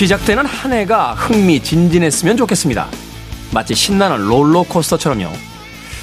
시작되는 0.00 0.46
한 0.46 0.72
해가 0.72 1.12
흥미진진했으면 1.12 2.38
좋겠습니다. 2.38 2.88
마치 3.52 3.74
신나는 3.74 4.28
롤러코스터처럼요. 4.28 5.30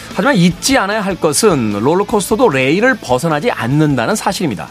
하지만 0.09 0.35
잊지 0.35 0.77
않아야 0.77 1.01
할 1.01 1.15
것은 1.15 1.73
롤러코스터도 1.79 2.49
레일을 2.49 2.99
벗어나지 3.01 3.49
않는다는 3.49 4.15
사실입니다. 4.15 4.69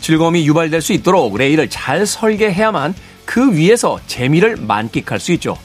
즐거움이 0.00 0.46
유발될 0.46 0.80
수 0.80 0.92
있도록 0.92 1.36
레일을 1.36 1.68
잘 1.68 2.06
설계해야만 2.06 2.94
그 3.24 3.52
위에서 3.52 3.98
재미를 4.06 4.54
만끽할 4.54 5.18
수 5.18 5.32
있죠. 5.32 5.58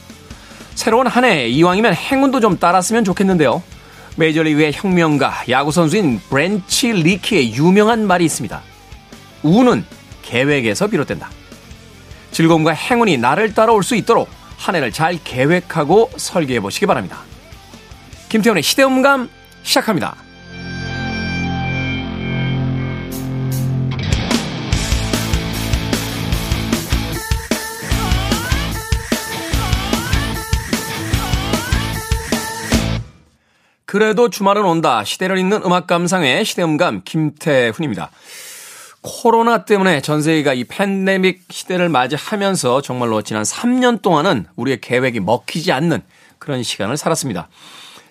새로운 0.74 1.06
한 1.06 1.24
해 1.24 1.50
이왕이면 1.50 1.94
행운도 1.94 2.40
좀 2.40 2.58
따랐으면 2.58 3.04
좋겠는데요. 3.04 3.62
메이저리그의 4.16 4.72
혁명가 4.74 5.44
야구 5.50 5.72
선수인 5.72 6.20
브렌치 6.32 6.92
리키의 6.92 7.54
유명한 7.54 8.08
말이 8.08 8.26
있습니다. 8.26 8.60
우는 9.44 9.86
계획에서 10.24 10.88
비롯된다. 10.88 11.30
즐거움과 12.32 12.72
행운이 12.72 13.18
나를 13.18 13.54
따라올 13.54 13.84
수 13.84 13.96
있도록 13.96 14.30
한 14.58 14.76
해를 14.76 14.92
잘 14.92 15.18
계획하고 15.24 16.12
설계해 16.16 16.60
보시기 16.60 16.86
바랍니다. 16.86 17.20
김태훈의 18.30 18.64
시대음감 18.64 19.30
시작합니다. 19.64 20.16
그래도 33.92 34.30
주말은 34.30 34.64
온다. 34.64 35.04
시대를 35.04 35.38
잇는 35.38 35.64
음악 35.66 35.86
감상의 35.86 36.46
시대음감 36.46 37.02
김태훈입니다. 37.04 38.10
코로나 39.02 39.66
때문에 39.66 40.02
전 40.02 40.22
세계가 40.22 40.54
이 40.54 40.64
팬데믹 40.64 41.46
시대를 41.50 41.90
맞이하면서 41.90 42.82
정말로 42.82 43.22
지난 43.22 43.44
3년 43.44 44.02
동안은 44.02 44.46
우리의 44.56 44.80
계획이 44.80 45.20
먹히지 45.20 45.72
않는 45.72 46.02
그런 46.38 46.62
시간을 46.62 46.98
살았습니다. 46.98 47.50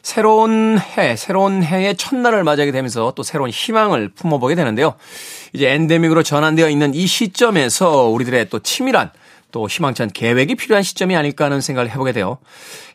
새로운 0.03 0.79
해, 0.79 1.15
새로운 1.17 1.63
해의 1.63 1.97
첫날을 1.97 2.43
맞이하게 2.43 2.73
되면서 2.73 3.13
또 3.15 3.23
새로운 3.23 3.51
희망을 3.51 4.09
품어보게 4.09 4.55
되는데요. 4.55 4.95
이제 5.53 5.69
엔데믹으로 5.71 6.23
전환되어 6.23 6.69
있는 6.69 6.95
이 6.95 7.07
시점에서 7.07 8.07
우리들의 8.09 8.49
또 8.49 8.59
치밀한 8.61 9.11
또 9.53 9.69
희망찬 9.69 10.11
계획이 10.11 10.55
필요한 10.55 10.83
시점이 10.83 11.17
아닐까 11.17 11.45
하는 11.45 11.61
생각을 11.61 11.91
해보게 11.91 12.13
돼요. 12.13 12.39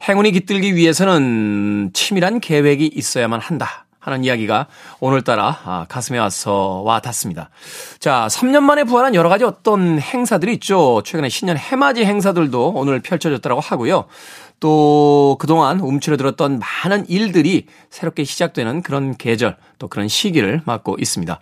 행운이 0.07 0.31
깃들기 0.31 0.75
위해서는 0.75 1.91
치밀한 1.93 2.39
계획이 2.39 2.91
있어야만 2.93 3.39
한다. 3.39 3.84
하는 4.05 4.23
이야기가 4.23 4.67
오늘따라 4.99 5.59
아, 5.65 5.85
가슴에 5.89 6.19
와서 6.19 6.81
와 6.85 6.99
닿습니다. 6.99 7.49
자, 7.97 8.27
3년 8.29 8.61
만에 8.61 8.83
부활한 8.83 9.15
여러 9.15 9.29
가지 9.29 9.43
어떤 9.43 9.99
행사들이 9.99 10.53
있죠. 10.53 11.01
최근에 11.03 11.27
신년 11.29 11.57
해맞이 11.57 12.05
행사들도 12.05 12.73
오늘 12.75 13.01
펼쳐졌다고 13.01 13.59
하고요. 13.59 14.05
또 14.59 15.37
그동안 15.39 15.79
움츠러들었던 15.79 16.59
많은 16.59 17.09
일들이 17.09 17.65
새롭게 17.89 18.23
시작되는 18.23 18.83
그런 18.83 19.17
계절 19.17 19.57
또 19.79 19.87
그런 19.87 20.07
시기를 20.07 20.61
맞고 20.65 20.97
있습니다. 20.99 21.39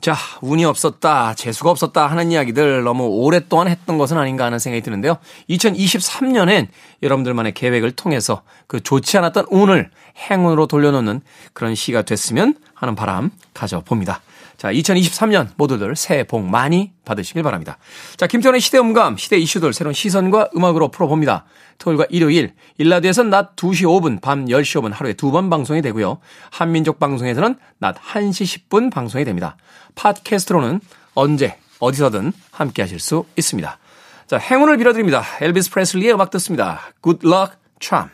자, 0.00 0.16
운이 0.40 0.64
없었다, 0.64 1.34
재수가 1.34 1.70
없었다 1.70 2.06
하는 2.06 2.32
이야기들 2.32 2.82
너무 2.84 3.04
오랫동안 3.04 3.68
했던 3.68 3.98
것은 3.98 4.16
아닌가 4.16 4.46
하는 4.46 4.58
생각이 4.58 4.82
드는데요. 4.82 5.18
2023년엔 5.50 6.68
여러분들만의 7.02 7.52
계획을 7.52 7.92
통해서 7.92 8.42
그 8.66 8.82
좋지 8.82 9.18
않았던 9.18 9.46
운을 9.50 9.90
행운으로 10.30 10.66
돌려놓는 10.66 11.20
그런 11.52 11.74
시가 11.74 12.02
됐으면 12.02 12.54
하는 12.72 12.94
바람 12.94 13.30
가져봅니다. 13.52 14.22
자, 14.60 14.70
2023년 14.70 15.48
모두들 15.56 15.96
새해 15.96 16.22
복 16.22 16.44
많이 16.44 16.92
받으시길 17.06 17.42
바랍니다. 17.42 17.78
자, 18.18 18.26
김태훈의 18.26 18.60
시대음감, 18.60 19.16
시대 19.16 19.38
이슈들 19.38 19.72
새로운 19.72 19.94
시선과 19.94 20.50
음악으로 20.54 20.90
풀어봅니다. 20.90 21.46
토요일과 21.78 22.04
일요일, 22.10 22.52
1라디오에서는 22.76 23.30
낮 23.30 23.56
2시 23.56 23.86
5분, 23.86 24.20
밤 24.20 24.44
10시 24.44 24.82
5분 24.82 24.92
하루에 24.92 25.14
두 25.14 25.30
번 25.30 25.48
방송이 25.48 25.80
되고요. 25.80 26.18
한민족 26.50 26.98
방송에서는 26.98 27.54
낮 27.78 27.96
1시 27.96 28.68
10분 28.68 28.92
방송이 28.92 29.24
됩니다. 29.24 29.56
팟캐스트로는 29.94 30.80
언제, 31.14 31.56
어디서든 31.78 32.34
함께 32.50 32.82
하실 32.82 33.00
수 33.00 33.24
있습니다. 33.38 33.78
자, 34.26 34.36
행운을 34.36 34.76
빌어드립니다. 34.76 35.24
엘비스 35.40 35.70
프레슬리의 35.70 36.12
음악 36.12 36.28
듣습니다. 36.32 36.82
Good 37.02 37.26
Luck 37.26 37.56
Charm. 37.80 38.10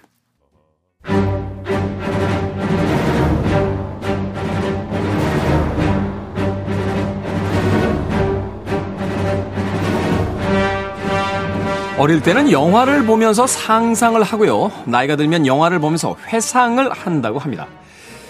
어릴 11.98 12.20
때는 12.20 12.52
영화를 12.52 13.06
보면서 13.06 13.46
상상을 13.46 14.22
하고요. 14.22 14.70
나이가 14.84 15.16
들면 15.16 15.46
영화를 15.46 15.78
보면서 15.78 16.14
회상을 16.28 16.92
한다고 16.92 17.38
합니다. 17.38 17.66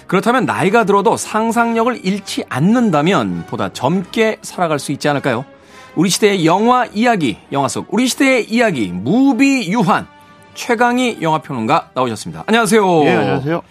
그렇다면 0.07 0.47
나이가 0.47 0.85
들어도 0.85 1.17
상상력을 1.17 2.07
잃지 2.07 2.45
않는다면 2.49 3.47
보다 3.49 3.73
젊게 3.73 4.39
살아갈 4.43 4.79
수 4.79 4.93
있지 4.93 5.09
않을까요? 5.09 5.45
우리 5.97 6.11
시대의 6.11 6.47
영화 6.47 6.87
이야기, 6.87 7.39
영화 7.51 7.67
속 7.67 7.93
우리 7.93 8.07
시대의 8.07 8.49
이야기, 8.49 8.89
무비 8.89 9.73
유한 9.73 10.07
최강희 10.55 11.19
영화평론가 11.21 11.91
나오셨습니다. 11.95 12.45
안녕하세요. 12.47 12.87
네, 13.03 13.17
안녕하세요. 13.17 13.63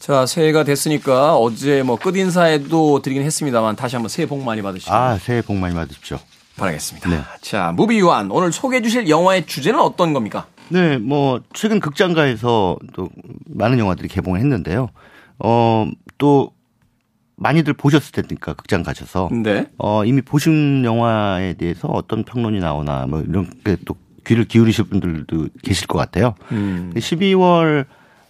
자, 0.00 0.26
새해가 0.26 0.64
됐으니까 0.64 1.36
어제 1.36 1.84
뭐 1.84 1.96
끝인사에도 1.96 3.00
드리긴 3.00 3.22
했습니다만 3.22 3.76
다시 3.76 3.94
한번 3.94 4.08
새해 4.08 4.26
복 4.26 4.42
많이 4.42 4.60
받으시고. 4.60 4.92
아, 4.92 5.18
새해 5.18 5.40
복 5.40 5.56
많이 5.56 5.74
받으십시오. 5.74 6.18
바라겠습니다. 6.56 7.10
네. 7.10 7.20
자, 7.40 7.72
무비 7.72 7.98
유한 7.98 8.30
오늘 8.30 8.52
소개해 8.52 8.82
주실 8.82 9.08
영화의 9.08 9.46
주제는 9.46 9.80
어떤 9.80 10.12
겁니까? 10.12 10.46
네, 10.68 10.98
뭐 10.98 11.40
최근 11.52 11.80
극장가에서 11.80 12.78
또 12.94 13.08
많은 13.46 13.78
영화들이 13.78 14.08
개봉을 14.08 14.40
했는데요. 14.40 14.88
어, 15.40 15.86
또 16.18 16.52
많이들 17.36 17.74
보셨을 17.74 18.12
테니까 18.12 18.54
극장 18.54 18.82
가셔서 18.82 19.28
네. 19.32 19.66
어, 19.78 20.04
이미 20.04 20.22
보신 20.22 20.84
영화에 20.84 21.54
대해서 21.54 21.88
어떤 21.88 22.22
평론이 22.24 22.60
나오나 22.60 23.06
뭐 23.06 23.20
이런 23.20 23.50
게 23.64 23.76
또 23.84 23.96
귀를 24.26 24.44
기울이실 24.44 24.84
분들도 24.86 25.48
계실 25.62 25.86
것 25.86 25.98
같아요. 25.98 26.34
음. 26.50 26.92
12월 26.96 27.84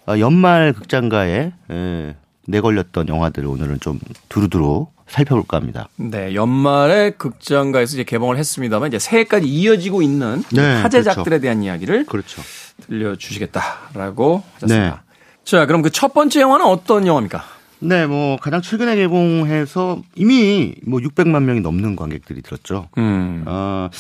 어, 0.09 0.19
연말 0.19 0.73
극장가에 0.73 1.53
에, 1.71 2.17
내걸렸던 2.47 3.09
영화들을 3.09 3.49
오늘은 3.49 3.81
좀 3.81 3.99
두루두루 4.29 4.87
살펴볼까 5.07 5.59
합니다. 5.59 5.89
네, 5.97 6.35
연말에 6.35 7.11
극장가에서 7.11 7.95
이제 7.97 8.05
개봉을 8.05 8.39
했습니다만 8.39 8.89
이제 8.89 8.99
새해까지 8.99 9.47
이어지고 9.47 10.03
있는 10.03 10.43
네, 10.53 10.81
화제작들에 10.83 11.25
그렇죠. 11.25 11.43
대한 11.43 11.63
이야기를 11.63 12.07
그렇죠. 12.07 12.43
들려주시겠다라고 12.87 14.43
하셨습니다. 14.55 14.91
네. 14.91 15.15
자, 15.45 15.67
그럼 15.67 15.83
그 15.83 15.91
첫 15.91 16.13
번째 16.15 16.41
영화는 16.41 16.65
어떤 16.67 17.07
영화입니까? 17.07 17.45
네, 17.81 18.07
뭐 18.07 18.37
가장 18.39 18.63
최근에 18.63 18.97
개봉해서 18.97 20.03
이미 20.15 20.75
뭐 20.87 21.01
600만 21.01 21.43
명이 21.43 21.61
넘는 21.61 21.97
관객들이 21.97 22.41
들었죠. 22.41 22.89
음, 22.97 23.45
어, 23.47 23.91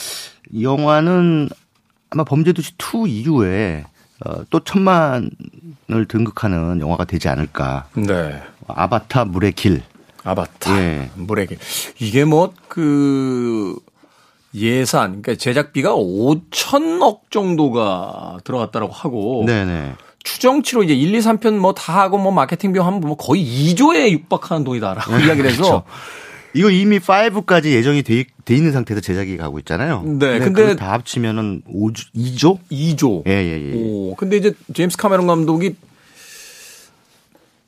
이 0.50 0.64
영화는 0.64 1.48
아마 2.10 2.24
범죄도시 2.24 2.72
2 2.78 3.08
이후에 3.10 3.84
어, 3.86 3.93
또 4.50 4.60
천만을 4.60 5.30
등극하는 6.08 6.80
영화가 6.80 7.04
되지 7.04 7.28
않을까. 7.28 7.86
네. 7.94 8.42
아바타 8.66 9.26
물의 9.26 9.52
길. 9.52 9.82
아바타, 10.24 10.78
예. 10.80 11.10
물의 11.16 11.46
길. 11.48 11.58
이게 12.00 12.24
뭐그 12.24 13.76
예산, 14.54 15.20
그러니까 15.22 15.34
제작비가 15.34 15.92
5천억 15.94 17.30
정도가 17.30 18.38
들어갔다고 18.44 18.92
하고 18.92 19.42
네네. 19.46 19.94
추정치로 20.22 20.84
이제 20.84 20.94
1, 20.94 21.14
2, 21.14 21.18
3편 21.18 21.58
뭐 21.58 21.72
다 21.74 22.00
하고 22.00 22.16
뭐 22.18 22.32
마케팅 22.32 22.72
비용 22.72 22.86
하면 22.86 23.00
뭐 23.00 23.16
거의 23.16 23.44
2조에 23.44 24.10
육박하는 24.12 24.64
돈이다라고 24.64 25.12
이야기를 25.18 25.50
해서 25.50 25.62
그렇죠. 25.62 25.82
이거 26.54 26.70
이미 26.70 26.98
5까지 27.00 27.66
예정이 27.72 28.02
돼, 28.02 28.24
돼 28.44 28.54
있는 28.54 28.72
상태에서 28.72 29.00
제작이 29.00 29.36
가고 29.36 29.58
있잖아요. 29.58 30.02
네, 30.04 30.38
근데- 30.38 30.76
다 30.76 30.92
합치면은 30.92 31.62
5조, 31.68 32.06
2조? 32.14 32.58
2조. 32.70 33.26
예, 33.26 33.32
예, 33.32 33.70
예. 33.70 33.72
오, 33.74 34.14
근데 34.14 34.36
이제 34.36 34.52
제임스 34.72 34.96
카메론 34.96 35.26
감독이 35.26 35.74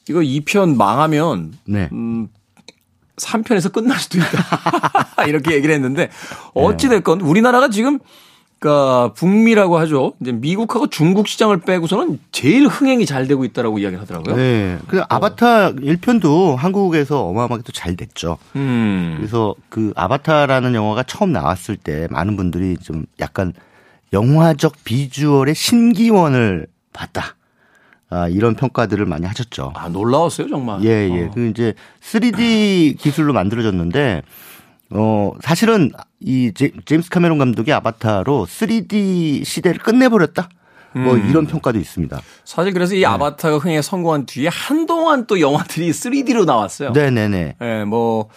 이거 0.09 0.21
2편 0.21 0.77
망하면 0.77 1.55
네. 1.65 1.89
음 1.93 2.29
3편에서 3.17 3.73
끝날 3.73 3.99
수도 3.99 4.19
있다. 4.19 4.29
이렇게 5.27 5.55
얘기를 5.55 5.75
했는데 5.75 6.11
어찌 6.55 6.89
됐건 6.89 7.23
우리나라가 7.23 7.69
지금 7.71 7.99
그러니까 8.59 9.13
북미라고 9.15 9.79
하죠. 9.79 10.15
이제 10.21 10.33
미국하고 10.33 10.87
중국 10.89 11.29
시장을 11.29 11.61
빼고서는 11.61 12.19
제일 12.33 12.67
흥행이 12.67 13.05
잘 13.05 13.27
되고 13.29 13.45
있다라고 13.45 13.79
이야기를 13.79 14.01
하더라고요. 14.03 14.35
네. 14.37 14.79
그 14.89 15.03
아바타 15.09 15.73
1편도 15.73 16.57
한국에서 16.57 17.25
어마어마하게 17.27 17.63
또 17.63 17.73
잘 17.73 17.95
됐죠. 17.97 18.39
음. 18.57 19.15
그래서 19.19 19.55
그 19.69 19.93
아바타라는 19.95 20.75
영화가 20.75 21.03
처음 21.03 21.33
나왔을 21.33 21.77
때 21.77 22.09
많은 22.11 22.37
분들이 22.37 22.77
좀 22.79 23.05
약간 23.21 23.53
영화적 24.15 24.77
비주얼의 24.85 25.55
신기원을 25.55 26.67
봤다. 26.95 27.37
아, 28.09 28.29
이런 28.29 28.55
평가들을 28.55 29.05
많이 29.05 29.27
하셨죠. 29.27 29.73
아, 29.75 29.89
놀라웠어요, 29.89 30.49
정말. 30.49 30.83
예, 30.85 31.11
예. 31.11 31.25
어. 31.25 31.31
그 31.35 31.49
이제 31.49 31.75
3D 32.01 32.99
기술로 32.99 33.33
만들어졌는데 33.35 34.23
어, 34.91 35.33
사실은 35.41 35.91
이 36.21 36.53
제, 36.55 36.71
제임스 36.85 37.11
카메론 37.11 37.39
감독의 37.39 37.75
아바타로 37.75 38.47
3D 38.47 39.45
시대를 39.45 39.81
끝내버렸다. 39.81 40.49
뭐 40.95 41.15
음. 41.15 41.29
이런 41.29 41.47
평가도 41.47 41.79
있습니다. 41.79 42.21
사실 42.45 42.73
그래서 42.73 42.95
이 42.95 43.05
아바타가 43.05 43.59
흥에 43.59 43.83
성공한 43.83 44.25
뒤에 44.25 44.49
한동안 44.49 45.27
또 45.27 45.41
영화들이 45.41 45.91
3D로 45.91 46.47
나왔어요. 46.47 46.93
네네네. 46.93 47.57
예, 47.61 47.85
뭐, 47.85 48.31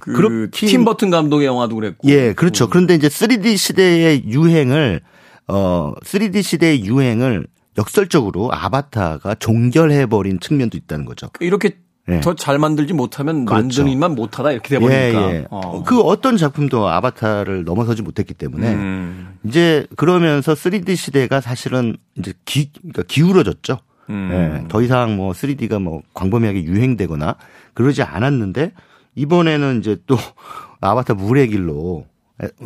그, 0.00 0.12
그렇긴- 0.12 0.50
팀 0.68 0.84
버튼 0.86 1.10
감독의 1.10 1.46
영화도 1.46 1.74
그랬고. 1.74 2.08
예, 2.08 2.32
그렇죠. 2.32 2.70
그런데 2.70 2.94
이제 2.94 3.08
3D 3.08 3.56
시대의 3.58 4.24
유행을 4.26 5.00
어 5.48 5.92
3D 6.04 6.42
시대의 6.42 6.84
유행을 6.86 7.46
역설적으로 7.76 8.50
아바타가 8.52 9.34
종결해버린 9.36 10.40
측면도 10.40 10.76
있다는 10.78 11.04
거죠. 11.04 11.28
이렇게 11.40 11.76
예. 12.08 12.20
더잘 12.20 12.58
만들지 12.58 12.94
못하면 12.94 13.44
그렇죠. 13.44 13.62
만드는 13.62 13.92
일만 13.92 14.14
못하다 14.14 14.52
이렇게 14.52 14.68
돼버리니까. 14.70 15.30
예, 15.30 15.34
예. 15.36 15.46
어. 15.50 15.82
그 15.84 16.00
어떤 16.00 16.36
작품도 16.36 16.88
아바타를 16.88 17.64
넘어서지 17.64 18.02
못했기 18.02 18.34
때문에 18.34 18.72
음. 18.74 19.38
이제 19.44 19.86
그러면서 19.96 20.54
3D 20.54 20.96
시대가 20.96 21.40
사실은 21.40 21.96
이제 22.16 22.32
기, 22.44 22.72
그러니까 22.72 23.02
기울어졌죠. 23.06 23.78
음. 24.10 24.30
예, 24.32 24.68
더 24.68 24.80
이상 24.80 25.16
뭐 25.16 25.32
3D가 25.32 25.82
뭐 25.82 26.02
광범위하게 26.14 26.64
유행되거나 26.64 27.36
그러지 27.74 28.02
않았는데 28.02 28.72
이번에는 29.14 29.80
이제 29.80 29.98
또 30.06 30.16
아바타 30.80 31.14
물의 31.14 31.48
길로 31.48 32.06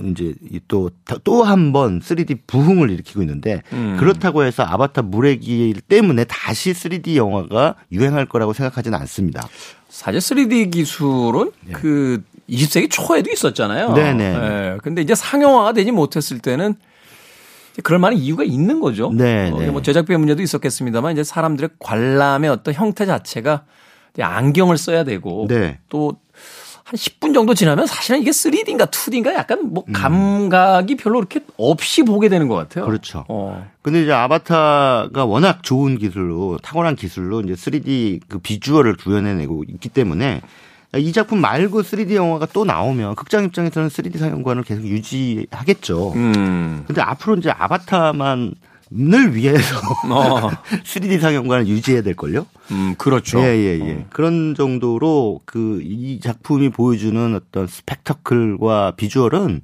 이제 0.04 0.34
또 0.68 0.90
또 1.24 1.44
한 1.44 1.72
번 1.72 2.00
3D 2.00 2.40
부흥을 2.46 2.90
일으키고 2.90 3.22
있는데 3.22 3.62
음. 3.72 3.96
그렇다고 3.98 4.42
해서 4.44 4.62
아바타 4.62 5.02
물의 5.02 5.40
길 5.40 5.80
때문에 5.80 6.24
다시 6.24 6.72
3D 6.72 7.16
영화가 7.16 7.76
유행할 7.90 8.26
거라고 8.26 8.52
생각하지는 8.52 8.98
않습니다. 9.00 9.48
사실 9.88 10.20
3D 10.20 10.70
기술은 10.72 11.52
그 11.72 12.22
20세기 12.50 12.90
초에도 12.90 13.30
있었잖아요. 13.30 13.94
예. 13.96 14.02
네네. 14.02 14.24
예. 14.24 14.78
근데 14.82 15.00
이제 15.00 15.14
상용화가 15.14 15.72
되지 15.72 15.90
못했을 15.92 16.38
때는 16.38 16.74
그럴 17.82 17.98
만한 17.98 18.18
이유가 18.18 18.44
있는 18.44 18.80
거죠. 18.80 19.10
네, 19.14 19.50
어, 19.50 19.58
네. 19.58 19.70
뭐 19.70 19.80
제작비의 19.80 20.18
문제도 20.18 20.42
있었겠습니다만 20.42 21.12
이제 21.12 21.24
사람들의 21.24 21.70
관람의 21.78 22.50
어떤 22.50 22.74
형태 22.74 23.06
자체가 23.06 23.64
안경을 24.20 24.76
써야 24.76 25.04
되고 25.04 25.46
네. 25.48 25.78
또 25.88 26.16
한 26.84 26.98
10분 26.98 27.32
정도 27.34 27.54
지나면 27.54 27.86
사실은 27.86 28.20
이게 28.20 28.30
3D인가 28.30 28.90
2D인가 28.90 29.34
약간 29.34 29.72
뭐 29.72 29.84
음. 29.86 29.92
감각이 29.92 30.96
별로 30.96 31.18
그렇게 31.18 31.40
없이 31.56 32.02
보게 32.02 32.28
되는 32.28 32.48
것 32.48 32.56
같아요. 32.56 32.84
그렇죠. 32.84 33.24
어. 33.28 33.66
근데 33.82 34.02
이제 34.02 34.12
아바타가 34.12 35.24
워낙 35.24 35.62
좋은 35.62 35.98
기술로 35.98 36.58
탁월한 36.62 36.96
기술로 36.96 37.40
이제 37.40 37.54
3D 37.54 38.20
그 38.28 38.38
비주얼을 38.38 38.96
구현해내고 38.96 39.64
있기 39.68 39.88
때문에 39.88 40.40
이 40.98 41.12
작품 41.12 41.40
말고 41.40 41.82
3D 41.82 42.14
영화가 42.14 42.46
또 42.52 42.64
나오면 42.64 43.14
극장 43.14 43.44
입장에서는 43.44 43.88
3D 43.88 44.18
상영관을 44.18 44.62
계속 44.62 44.84
유지하겠죠. 44.84 46.12
음. 46.14 46.84
근데 46.86 47.00
앞으로 47.00 47.36
이제 47.36 47.50
아바타만 47.50 48.54
을 49.14 49.34
위해서 49.34 49.76
어. 50.10 50.50
3D 50.84 51.20
상영관을 51.20 51.66
유지해야 51.66 52.02
될 52.02 52.14
걸요. 52.14 52.46
음, 52.70 52.94
그렇죠. 52.98 53.40
예, 53.40 53.44
예, 53.56 53.80
예. 53.80 54.06
그런 54.10 54.54
정도로 54.54 55.40
그 55.44 55.80
이 55.82 56.20
작품이 56.20 56.70
보여주는 56.70 57.34
어떤 57.34 57.66
스펙터클과 57.66 58.92
비주얼은 58.96 59.62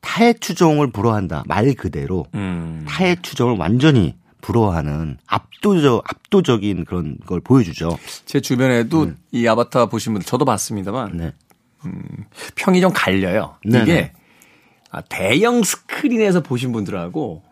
타의 0.00 0.36
추종을 0.40 0.90
불허한다. 0.92 1.44
말 1.46 1.74
그대로 1.74 2.26
음. 2.34 2.84
타의 2.88 3.16
추종을 3.22 3.56
완전히 3.58 4.14
불허하는 4.40 5.18
압도적 5.26 6.04
압도적인 6.08 6.84
그런 6.84 7.18
걸 7.26 7.40
보여주죠. 7.40 7.98
제 8.24 8.40
주변에도 8.40 9.12
이 9.32 9.46
아바타 9.46 9.86
보신 9.86 10.12
분들 10.12 10.26
저도 10.26 10.44
봤습니다만 10.44 11.16
네. 11.16 11.32
평이 12.54 12.80
좀 12.80 12.92
갈려요. 12.94 13.56
네네. 13.64 13.82
이게 13.82 14.12
아, 14.90 15.00
대형 15.02 15.62
스크린에서 15.62 16.42
보신 16.42 16.72
분들하고 16.72 17.42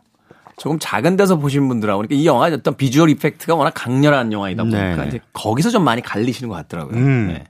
조금 0.56 0.78
작은 0.78 1.16
데서 1.16 1.36
보신 1.38 1.68
분들하고 1.68 1.98
그러니까 2.02 2.14
이 2.20 2.26
영화 2.26 2.46
어떤 2.46 2.76
비주얼 2.76 3.10
이펙트가 3.10 3.54
워낙 3.54 3.72
강렬한 3.74 4.32
영화이다 4.32 4.62
보니까 4.64 4.96
네네. 4.96 5.08
이제 5.08 5.20
거기서 5.32 5.70
좀 5.70 5.84
많이 5.84 6.00
갈리시는 6.02 6.48
것 6.48 6.54
같더라고요. 6.56 6.96
음. 6.96 7.26
네. 7.28 7.44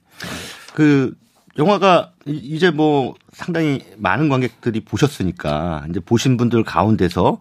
그 0.75 1.15
영화가 1.59 2.13
이- 2.27 2.33
이제 2.33 2.71
뭐 2.71 3.15
상당히 3.33 3.81
많은 3.97 4.29
관객들이 4.29 4.81
보셨으니까 4.81 5.87
이제 5.89 6.01
보신 6.01 6.37
분들 6.37 6.65
가운데서 6.65 7.39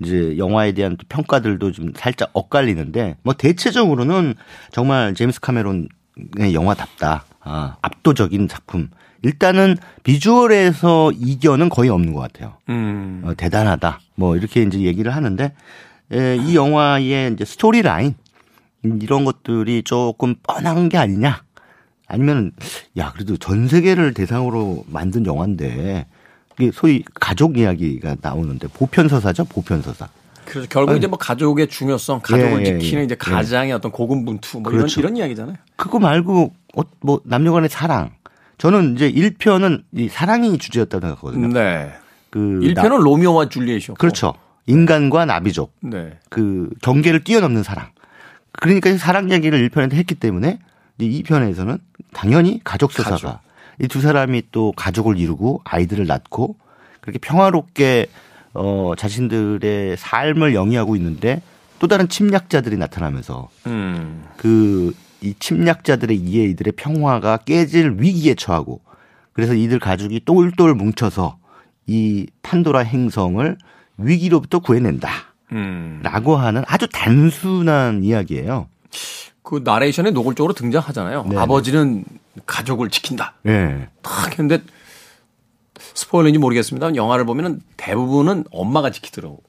이제 0.00 0.38
영화에 0.38 0.72
대한 0.72 0.96
또 0.96 1.04
평가들도 1.08 1.72
좀 1.72 1.92
살짝 1.96 2.30
엇갈리는데 2.32 3.16
뭐 3.24 3.34
대체적으로는 3.34 4.34
정말 4.70 5.14
제임스 5.14 5.40
카메론의 5.40 5.88
영화답다. 6.54 7.24
아, 7.40 7.76
압도적인 7.82 8.46
작품. 8.46 8.90
일단은 9.22 9.76
비주얼에서 10.04 11.12
이견은 11.12 11.68
거의 11.68 11.90
없는 11.90 12.14
것 12.14 12.20
같아요. 12.20 12.54
음. 12.68 13.22
어, 13.24 13.34
대단하다. 13.34 14.00
뭐 14.14 14.36
이렇게 14.36 14.62
이제 14.62 14.80
얘기를 14.80 15.14
하는데 15.14 15.52
에, 16.12 16.36
이 16.36 16.56
영화의 16.56 17.32
이제 17.32 17.44
스토리 17.44 17.82
라인 17.82 18.14
음, 18.84 18.98
이런 19.02 19.24
것들이 19.24 19.82
조금 19.82 20.34
뻔한 20.42 20.88
게 20.88 20.98
아니냐? 20.98 21.42
아니면 22.06 22.52
야 22.96 23.12
그래도 23.12 23.36
전 23.36 23.68
세계를 23.68 24.14
대상으로 24.14 24.84
만든 24.88 25.26
영화인데 25.26 26.06
이게 26.58 26.70
소위 26.72 27.04
가족 27.14 27.58
이야기가 27.58 28.16
나오는데 28.20 28.68
보편서사죠, 28.68 29.44
보편서사. 29.44 30.08
그래서 30.46 30.66
결국 30.70 30.96
이제 30.96 31.06
뭐 31.06 31.18
가족의 31.18 31.68
중요성, 31.68 32.20
가족을 32.22 32.64
예, 32.66 32.70
예, 32.74 32.78
지키는 32.78 33.02
예. 33.02 33.04
이제 33.04 33.14
가장의 33.14 33.72
어떤 33.72 33.92
고군분투 33.92 34.60
뭐 34.60 34.72
그렇죠. 34.72 35.00
이런 35.00 35.10
이런 35.12 35.16
이야기잖아요. 35.18 35.56
그거 35.76 35.98
말고 35.98 36.54
어, 36.76 36.82
뭐 37.00 37.20
남녀간의 37.24 37.68
사랑. 37.68 38.12
저는 38.58 38.94
이제 38.94 39.10
1편은 39.10 39.84
이 39.92 40.08
사랑이 40.08 40.58
주제였다고 40.58 41.00
생각하거든요. 41.00 41.48
네. 41.48 41.92
그 42.30 42.38
1편은 42.38 43.02
로미오와 43.02 43.48
줄리엣이었고. 43.48 43.94
그렇죠. 43.94 44.34
인간과 44.66 45.24
나비족. 45.24 45.72
네. 45.80 46.18
그 46.28 46.68
경계를 46.82 47.24
뛰어넘는 47.24 47.62
사랑. 47.62 47.88
그러니까 48.52 48.96
사랑 48.98 49.30
이야기를 49.30 49.68
1편에서 49.70 49.94
했기 49.94 50.14
때문에 50.14 50.58
이 50.98 51.22
2편에서는 51.22 51.78
당연히 52.12 52.60
가족 52.64 52.92
서사가 52.92 53.16
가족. 53.16 53.38
이두 53.80 54.00
사람이 54.00 54.42
또 54.50 54.72
가족을 54.72 55.18
이루고 55.18 55.62
아이들을 55.64 56.06
낳고 56.06 56.56
그렇게 57.00 57.18
평화롭게 57.20 58.06
어 58.54 58.94
자신들의 58.98 59.96
삶을 59.96 60.54
영위하고 60.54 60.96
있는데 60.96 61.40
또 61.78 61.86
다른 61.86 62.08
침략자들이 62.08 62.76
나타나면서 62.76 63.48
음. 63.66 64.24
그 64.36 64.92
이 65.20 65.34
침략자들의 65.38 66.16
이해 66.16 66.44
이들의 66.46 66.72
평화가 66.76 67.38
깨질 67.38 67.96
위기에 67.98 68.34
처하고 68.34 68.80
그래서 69.32 69.54
이들 69.54 69.78
가족이 69.78 70.22
똘똘 70.24 70.74
뭉쳐서 70.74 71.38
이 71.86 72.26
판도라 72.42 72.80
행성을 72.80 73.56
위기로부터 73.96 74.58
구해낸다. 74.60 75.10
음. 75.52 76.00
라고 76.02 76.36
하는 76.36 76.62
아주 76.66 76.86
단순한 76.92 78.04
이야기예요. 78.04 78.68
그 79.42 79.62
나레이션에 79.64 80.10
노골적으로 80.10 80.52
등장하잖아요. 80.52 81.24
네네. 81.24 81.40
아버지는 81.40 82.04
가족을 82.46 82.90
지킨다. 82.90 83.34
예. 83.46 83.88
딱 84.02 84.30
했는데 84.32 84.62
스포일러인지 85.94 86.38
모르겠습니다. 86.38 86.94
영화를 86.94 87.24
보면은 87.24 87.60
대부분은 87.76 88.44
엄마가 88.50 88.90
지키더라고. 88.90 89.42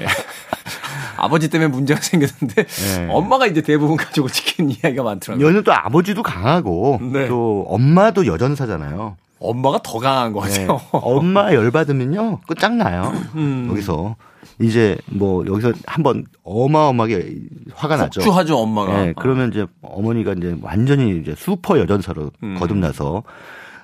예. 0.00 0.06
아버지 1.18 1.48
때문에 1.50 1.68
문제가 1.68 2.00
생겼는데 2.02 2.64
네. 2.66 3.06
엄마가 3.10 3.46
이제 3.46 3.60
대부분 3.62 3.96
가족을 3.96 4.30
지키는 4.30 4.70
이야기가 4.82 5.02
많더라고요. 5.02 5.46
여는 5.46 5.64
또 5.64 5.72
아버지도 5.72 6.22
강하고 6.22 7.00
네. 7.12 7.28
또 7.28 7.66
엄마도 7.68 8.26
여전사잖아요. 8.26 9.16
엄마가 9.40 9.80
더 9.84 9.98
강한 9.98 10.32
것 10.32 10.42
네. 10.48 10.66
같아요. 10.66 10.80
엄마 10.90 11.52
열받으면요 11.52 12.40
끝장나요. 12.46 13.12
음. 13.36 13.68
여기서 13.70 14.16
이제 14.60 14.96
뭐 15.06 15.44
여기서 15.46 15.72
한번 15.86 16.24
어마어마하게 16.42 17.36
화가 17.74 17.96
나죠. 17.96 18.20
폭주하죠 18.20 18.58
엄마가. 18.58 19.04
네, 19.04 19.12
그러면 19.16 19.50
이제 19.50 19.66
어머니가 19.82 20.32
이제 20.32 20.56
완전히 20.62 21.18
이제 21.20 21.34
슈퍼 21.36 21.78
여전사로 21.78 22.32
음. 22.42 22.56
거듭나서 22.58 23.22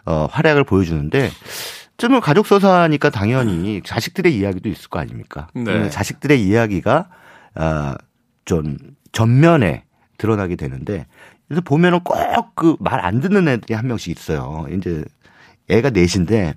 어, 0.07 0.29
활약을 0.31 0.65
보여주는데 0.65 1.31
좀 1.97 2.21
가족 2.21 2.47
서사니까 2.47 3.11
당연히 3.11 3.81
자식들의 3.85 4.37
이야기도 4.37 4.69
있을 4.69 4.89
거 4.91 4.99
아닙니까? 4.99 5.47
네. 5.55 5.63
그러면 5.65 5.91
자식들의 5.91 6.45
이야기가 6.45 7.07
아, 7.55 7.97
좀 8.45 8.77
전면에 9.13 9.85
드러나게 10.19 10.57
되는데 10.57 11.07
그래서 11.49 11.61
보면은 11.63 12.01
꼭 12.01 12.15
그 12.57 12.77
말 12.81 13.01
안 13.05 13.21
듣는 13.21 13.49
애들이 13.49 13.75
한 13.75 13.87
명씩 13.87 14.17
있어요. 14.17 14.67
이제 14.73 15.05
애가 15.69 15.91
넷인데 15.91 16.55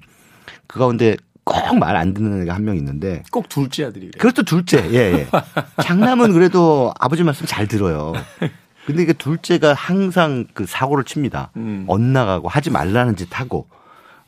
그 0.67 0.79
가운데 0.79 1.17
꼭 1.43 1.73
말 1.77 1.95
안 1.95 2.13
듣는 2.13 2.41
애가 2.43 2.53
한 2.53 2.63
명 2.65 2.75
있는데 2.77 3.23
꼭 3.31 3.47
둘째 3.49 3.85
아들이 3.85 4.11
그래요. 4.11 4.19
그것도 4.19 4.43
둘째. 4.43 4.77
예, 4.91 5.13
예. 5.19 5.27
장남은 5.81 6.33
그래도 6.33 6.93
아버지 6.99 7.23
말씀 7.23 7.45
잘 7.45 7.67
들어요. 7.67 8.13
근데 8.85 9.03
이게 9.03 9.13
둘째가 9.13 9.73
항상 9.73 10.45
그 10.53 10.65
사고를 10.65 11.03
칩니다. 11.03 11.51
음. 11.57 11.83
엇나가고 11.87 12.47
하지 12.47 12.69
말라는 12.69 13.15
짓 13.17 13.27
하고. 13.39 13.67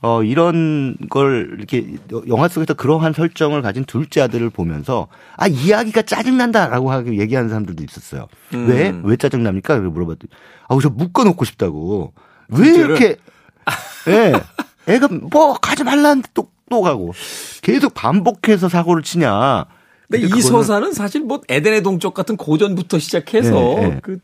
어, 0.01 0.24
이런 0.24 0.96
걸 1.10 1.56
이렇게 1.58 1.98
영화 2.27 2.48
속에서 2.48 2.74
그러한 2.74 3.12
설정을 3.13 3.62
가진 3.62 3.84
둘째 3.84 4.22
아들을 4.22 4.50
보면서 4.50 5.08
아, 5.36 5.48
이야기가 5.48 6.03
짜증난다라고 6.03 6.91
하게 6.91 7.18
얘기하는 7.18 7.50
사람들도 7.50 7.84
있었어요. 7.84 8.27
음. 8.53 8.68
왜? 8.70 8.98
왜 9.03 9.18
짜증납니까? 9.18 9.75
그걸 9.75 9.89
물어봤더니 9.89 10.29
아, 10.70 10.77
저 10.82 10.89
묶어놓고 10.89 11.44
싶다고. 11.44 12.13
왜 12.48 12.58
둘째를? 12.58 12.89
이렇게 12.89 13.18
예. 14.08 14.94
애가 14.94 15.10
뭐 15.32 15.53
가지 15.56 15.84
말라는데 15.84 16.29
또, 16.34 16.50
또 16.70 16.82
가고 16.82 17.13
계속 17.62 17.94
반복해서 17.94 18.70
사고를 18.70 19.03
치냐. 19.03 19.65
근데 20.10 20.25
이 20.25 20.41
서사는 20.41 20.94
사실 20.94 21.22
뭐 21.22 21.41
에덴의 21.48 21.84
동쪽 21.84 22.13
같은 22.13 22.36
고전부터 22.36 22.98
시작해서 22.98 23.51
네, 23.51 23.89
네. 23.89 24.00
그 24.01 24.20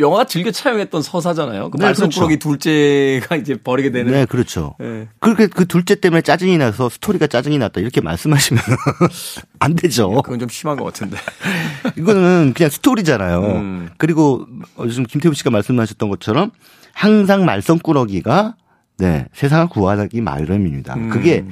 영화가 0.00 0.24
즐겨 0.24 0.50
차용했던 0.50 1.02
서사잖아요. 1.02 1.70
그 1.70 1.76
네, 1.78 1.84
말썽꾸러기 1.86 2.38
그렇죠. 2.38 2.56
둘째가 2.58 3.36
이제 3.36 3.56
버리게 3.56 3.90
되는. 3.92 4.10
네, 4.12 4.24
그렇죠. 4.24 4.74
네. 4.80 5.08
그렇게 5.20 5.46
그 5.46 5.66
둘째 5.66 5.94
때문에 5.94 6.22
짜증이 6.22 6.58
나서 6.58 6.88
스토리가 6.88 7.26
짜증이 7.26 7.58
났다 7.58 7.80
이렇게 7.80 8.00
말씀하시면 8.00 8.62
안 9.60 9.74
되죠. 9.76 10.10
그건 10.22 10.38
좀 10.38 10.48
심한 10.48 10.76
것 10.76 10.84
같은데. 10.84 11.16
이거는 11.96 12.52
그냥 12.56 12.70
스토리잖아요. 12.70 13.40
음. 13.42 13.88
그리고 13.98 14.46
어, 14.76 14.88
지금 14.88 15.04
김태우 15.04 15.34
씨가 15.34 15.50
말씀하셨던 15.50 16.08
것처럼 16.08 16.50
항상 16.92 17.44
말썽꾸러기가 17.44 18.56
네, 18.98 19.26
세상을 19.34 19.68
구하기 19.68 20.20
마련입니다. 20.20 20.94
음. 20.94 21.08
그게 21.10 21.44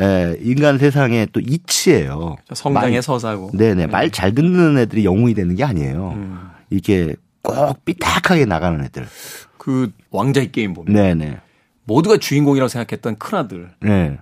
에, 0.00 0.36
인간 0.42 0.78
세상의 0.78 1.28
또 1.32 1.40
이치예요. 1.40 2.36
성장의 2.54 2.92
말- 2.92 3.02
서사고. 3.02 3.50
네네 3.54 3.88
말 3.88 4.10
잘 4.10 4.34
듣는 4.34 4.78
애들이 4.78 5.04
영웅이 5.04 5.34
되는 5.34 5.54
게 5.56 5.64
아니에요. 5.64 6.12
음. 6.16 6.48
이게 6.70 7.14
꼭 7.48 7.84
삐딱하게 7.84 8.44
나가는 8.44 8.82
애들. 8.84 9.08
그 9.56 9.92
왕자의 10.10 10.52
게임 10.52 10.74
보면 10.74 10.92
네네. 10.94 11.40
모두가 11.84 12.18
주인공이라고 12.18 12.68
생각했던 12.68 13.16
큰 13.18 13.38
아들. 13.38 13.70
네. 13.80 14.18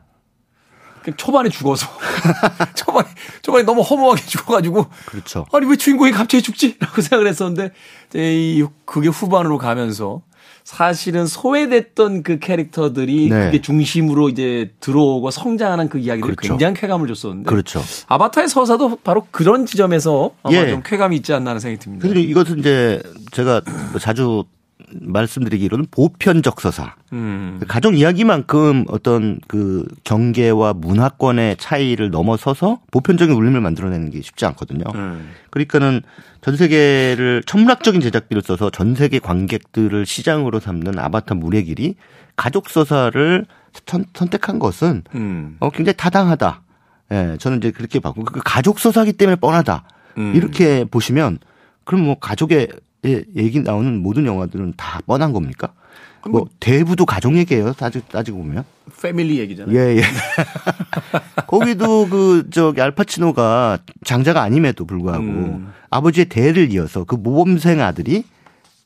그냥 1.02 1.16
초반에 1.16 1.48
죽어서 1.48 1.86
초반에 2.74 3.08
초반에 3.42 3.64
너무 3.64 3.82
허무하게 3.82 4.22
죽어가지고 4.22 4.86
그렇죠. 5.06 5.46
아니 5.52 5.66
왜 5.66 5.76
주인공이 5.76 6.10
갑자기 6.10 6.42
죽지?라고 6.42 7.00
생각을 7.00 7.28
했었는데 7.28 7.72
이 8.14 8.64
그게 8.84 9.08
후반으로 9.08 9.58
가면서 9.58 10.22
사실은 10.66 11.26
소외됐던 11.28 12.24
그 12.24 12.40
캐릭터들이 12.40 13.28
네. 13.28 13.44
그게 13.44 13.60
중심으로 13.60 14.28
이제 14.28 14.72
들어오고 14.80 15.30
성장하는 15.30 15.88
그 15.88 15.98
이야기들이 15.98 16.34
그렇죠. 16.34 16.54
굉장히 16.54 16.74
쾌감을 16.74 17.06
줬었는데 17.06 17.48
그렇죠. 17.48 17.80
아바타의 18.08 18.48
서사도 18.48 18.96
바로 19.04 19.28
그런 19.30 19.64
지점에서 19.64 20.32
아마 20.42 20.56
예. 20.56 20.68
좀 20.68 20.82
쾌감이 20.84 21.14
있지 21.14 21.32
않나 21.32 21.50
하는 21.50 21.60
생각이 21.60 21.78
듭니다. 21.78 22.08
근데 22.08 22.20
이것은 22.20 22.58
이제 22.58 23.00
제가 23.30 23.62
자주 24.00 24.42
말씀드리기로는 24.92 25.86
보편적 25.90 26.60
서사. 26.60 26.94
음. 27.12 27.60
가족 27.68 27.96
이야기만큼 27.96 28.84
어떤 28.88 29.38
그 29.48 29.86
경계와 30.04 30.74
문화권의 30.74 31.56
차이를 31.58 32.10
넘어서서 32.10 32.80
보편적인 32.90 33.34
울림을 33.34 33.60
만들어내는 33.60 34.10
게 34.10 34.22
쉽지 34.22 34.46
않거든요. 34.46 34.84
음. 34.94 35.30
그러니까는 35.50 36.02
전 36.40 36.56
세계를 36.56 37.42
천문학적인 37.46 38.00
제작비를 38.00 38.42
써서 38.42 38.70
전 38.70 38.94
세계 38.94 39.18
관객들을 39.18 40.06
시장으로 40.06 40.60
삼는 40.60 40.98
아바타 40.98 41.34
물의 41.34 41.64
길이 41.64 41.96
가족 42.36 42.68
서사를 42.68 43.46
선, 43.86 44.04
선택한 44.14 44.58
것은 44.58 45.02
음. 45.14 45.56
어, 45.60 45.70
굉장히 45.70 45.96
타당하다. 45.96 46.62
예, 47.12 47.36
저는 47.38 47.58
이제 47.58 47.70
그렇게 47.70 48.00
봤고 48.00 48.24
그 48.24 48.40
가족 48.44 48.78
서사기 48.78 49.12
때문에 49.12 49.36
뻔하다. 49.36 49.84
음. 50.18 50.32
이렇게 50.34 50.84
보시면 50.84 51.38
그럼 51.84 52.02
뭐 52.02 52.18
가족의 52.18 52.58
예, 52.58 52.68
얘기 53.06 53.60
나오는 53.60 54.02
모든 54.02 54.26
영화들은 54.26 54.74
다 54.76 55.00
뻔한 55.06 55.32
겁니까? 55.32 55.72
뭐 56.28 56.46
대부도 56.60 57.06
가족 57.06 57.36
얘기예요. 57.36 57.72
따지, 57.72 58.00
따지고 58.08 58.38
보면. 58.38 58.64
패밀리 59.00 59.38
얘기잖아요. 59.38 59.76
예, 59.76 59.96
예. 59.96 60.02
거기도 61.46 62.08
그 62.08 62.48
저기 62.50 62.80
알파치노가 62.80 63.78
장자가 64.04 64.42
아님에도 64.42 64.84
불구하고 64.86 65.24
음. 65.24 65.72
아버지의 65.90 66.26
대를 66.26 66.72
이어서 66.72 67.04
그 67.04 67.14
모범생 67.14 67.80
아들이 67.80 68.24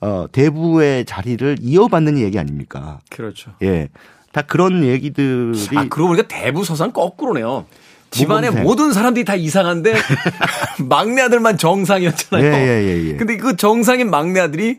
어 0.01 0.27
대부의 0.31 1.05
자리를 1.05 1.59
이어받는 1.61 2.19
얘기 2.19 2.39
아닙니까? 2.39 3.01
그렇죠. 3.11 3.53
예. 3.63 3.89
다 4.33 4.43
그런 4.43 4.85
얘기들이 4.85 5.77
아, 5.77 5.89
그러고 5.89 6.09
보니까 6.11 6.29
대부 6.29 6.65
서사는 6.65 6.93
거꾸로네요. 6.93 7.67
집안의. 8.11 8.51
모든 8.51 8.93
사람들이 8.93 9.25
다 9.25 9.35
이상한데 9.35 9.95
막내 10.89 11.23
아들만 11.23 11.59
정상이었잖아요. 11.59 12.45
예, 12.45 12.57
예, 12.57 12.85
예, 12.85 13.09
예. 13.09 13.17
근데 13.17 13.37
그 13.37 13.57
정상인 13.57 14.11
막내 14.11 14.41
아들이 14.41 14.79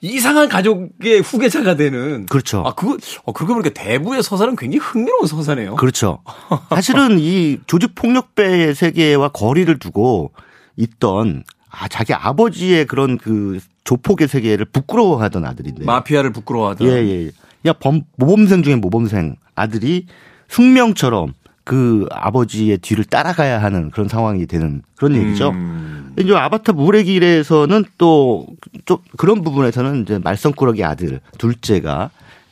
이상한 0.00 0.48
가족의 0.48 1.20
후계자가 1.20 1.74
되는. 1.76 2.26
그렇죠. 2.26 2.62
아, 2.66 2.74
그거, 2.74 2.98
어, 3.24 3.32
그러고 3.32 3.54
보니까 3.54 3.70
대부의 3.70 4.22
서사는 4.22 4.54
굉장히 4.56 4.78
흥미로운 4.78 5.26
서사네요. 5.26 5.76
그렇죠. 5.76 6.22
사실은 6.70 7.18
이 7.18 7.58
조직 7.66 7.94
폭력배의 7.94 8.74
세계와 8.74 9.28
거리를 9.28 9.78
두고 9.78 10.32
있던 10.76 11.44
아 11.70 11.88
자기 11.88 12.12
아버지의 12.12 12.86
그런 12.86 13.16
그 13.18 13.58
조폭의 13.84 14.28
세계를 14.28 14.66
부끄러워하던 14.66 15.44
아들인데. 15.44 15.84
마피아를 15.84 16.32
부끄러워하던. 16.32 16.86
예, 16.86 16.92
예. 16.92 17.30
야, 17.66 17.72
범, 17.72 18.02
모범생 18.16 18.62
중에 18.62 18.76
모범생 18.76 19.36
아들이 19.54 20.06
숙명처럼 20.48 21.32
그 21.66 22.06
아버지의 22.12 22.78
뒤를 22.78 23.04
따라가야 23.04 23.60
하는 23.60 23.90
그런 23.90 24.06
상황이 24.08 24.46
되는 24.46 24.82
그런 24.94 25.16
얘기죠. 25.16 25.50
음. 25.50 26.14
이제 26.16 26.32
아바타 26.32 26.72
물의 26.72 27.04
길에서는 27.04 27.84
또 27.98 28.46
좀 28.86 28.98
그런 29.16 29.42
부분에서는 29.42 30.02
이제 30.02 30.18
말썽꾸러기 30.22 30.84
아들 30.84 31.20
둘째가 31.38 32.10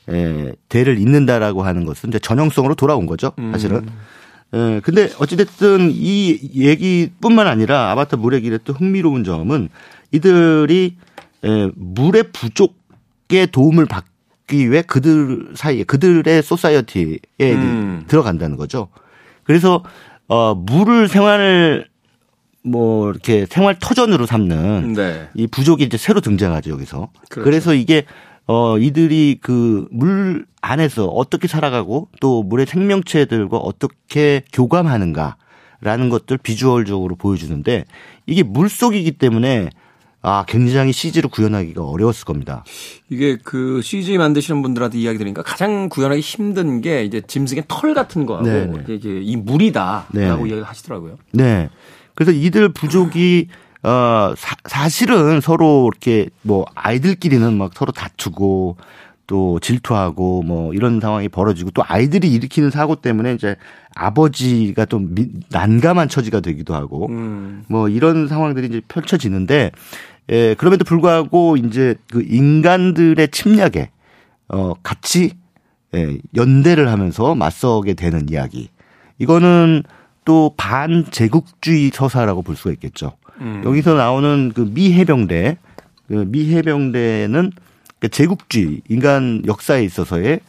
에, 0.09 0.52
대를 0.68 0.99
잇는다라고 0.99 1.62
하는 1.62 1.85
것은 1.87 2.11
이제 2.11 2.18
전형성으로 2.18 2.75
돌아온 2.75 3.06
거죠. 3.06 3.33
사실은. 3.52 3.87
에, 4.52 4.80
근데 4.80 5.11
어찌됐든 5.18 5.90
이 5.92 6.50
얘기뿐만 6.56 7.47
아니라 7.47 7.92
아바타 7.92 8.16
물의 8.16 8.42
길의 8.42 8.59
또 8.64 8.73
흥미로운 8.73 9.23
점은 9.25 9.68
이들이 10.11 10.97
에, 11.44 11.71
물의 11.76 12.33
부족의 12.33 13.47
도움을 13.52 13.87
받기 13.87 14.71
위해 14.71 14.83
그들 14.83 15.52
사이에 15.54 15.85
그들의 15.85 16.42
소사이어티에 16.42 17.18
음. 17.42 18.04
들어간다는 18.09 18.56
거죠. 18.56 18.88
그래서 19.45 19.83
어 20.29 20.55
물을 20.55 21.09
생활 21.09 21.87
뭐 22.63 23.11
이렇게 23.11 23.47
생활 23.47 23.79
터전으로 23.79 24.27
삼는 24.27 24.95
네. 24.95 25.29
이 25.35 25.47
부족이 25.47 25.85
이제 25.85 25.97
새로 25.97 26.21
등장하죠 26.21 26.71
여기서. 26.71 27.11
그렇죠. 27.29 27.45
그래서 27.45 27.75
이게 27.75 28.05
어 28.47 28.79
이들이 28.79 29.39
그 29.41 29.87
물 29.91 30.47
안에서 30.67 31.07
어떻게 31.07 31.47
살아가고 31.47 32.09
또 32.21 32.43
물의 32.43 32.65
생명체들과 32.67 33.59
어떻게 33.59 34.43
교감하는가라는 34.53 36.09
것들 36.11 36.39
비주얼적으로 36.39 37.17
보여주는데 37.17 37.85
이게 38.27 38.43
물 38.43 38.69
속이기 38.71 39.13
때문에 39.13 39.69
아 40.26 40.43
굉장히 40.49 40.93
CG로 40.93 41.28
구현하기가 41.28 41.85
어려웠을 41.85 42.25
겁니다. 42.25 42.64
이게 43.11 43.37
그 43.45 43.83
CG 43.83 44.16
만드시는 44.16 44.62
분들한테 44.62 44.97
이야기 44.99 45.19
들으니까 45.19 45.43
가장 45.43 45.90
구현하기 45.90 46.23
힘든 46.23 46.81
게 46.81 47.04
이제 47.04 47.21
짐승의 47.21 47.64
털 47.69 47.93
같은 47.93 48.25
거하고 48.25 48.47
네, 48.47 48.64
네. 48.66 48.95
이제 48.95 49.21
이 49.23 49.37
물이다라고 49.37 50.07
네. 50.14 50.25
이야기를 50.26 50.62
하시더라고요. 50.64 51.19
네. 51.33 51.69
그래서 52.14 52.33
이들 52.33 52.71
부족이 52.71 53.49
어 53.83 54.33
사, 54.35 54.57
사실은 54.64 55.43
서로 55.43 55.90
이렇게 55.93 56.31
뭐 56.40 56.64
아이들끼리는 56.75 57.52
막 57.59 57.73
서로 57.75 57.93
다투고 57.93 58.78
또 59.26 59.59
질투하고 59.61 60.43
뭐 60.43 60.73
이런 60.73 61.00
상황이 61.00 61.28
벌어지고 61.28 61.71
또 61.73 61.83
아이들이 61.87 62.33
일으키는 62.33 62.71
사고 62.71 62.95
때문에 62.97 63.35
이제 63.35 63.57
아버지가 63.95 64.87
좀 64.87 65.14
미- 65.14 65.28
난감한 65.50 66.09
처지가 66.09 66.40
되기도 66.40 66.75
하고 66.75 67.09
음. 67.09 67.64
뭐 67.69 67.88
이런 67.88 68.26
상황들이 68.28 68.66
이제 68.69 68.81
펼쳐지는데 68.88 69.71
예, 70.31 70.54
그럼에도 70.54 70.85
불구하고 70.85 71.57
이제 71.57 71.97
그 72.11 72.23
인간들의 72.23 73.28
침략에 73.28 73.90
어 74.49 74.75
같이 74.83 75.33
예, 75.95 76.19
연대를 76.35 76.88
하면서 76.88 77.35
맞서게 77.35 77.95
되는 77.95 78.28
이야기. 78.31 78.69
이거는 79.19 79.83
또 80.25 80.54
반제국주의 80.57 81.90
서사라고 81.93 82.43
볼 82.43 82.57
수가 82.57 82.73
있겠죠. 82.73 83.12
음. 83.40 83.62
여기서 83.64 83.95
나오는 83.95 84.52
그 84.54 84.62
미 84.64 84.93
해병대, 84.95 85.57
그 86.09 86.14
미 86.26 86.52
해병대는 86.54 87.52
그 88.00 88.09
제국주의, 88.09 88.81
인간 88.88 89.43
역사에 89.47 89.85
있어서의 89.85 90.40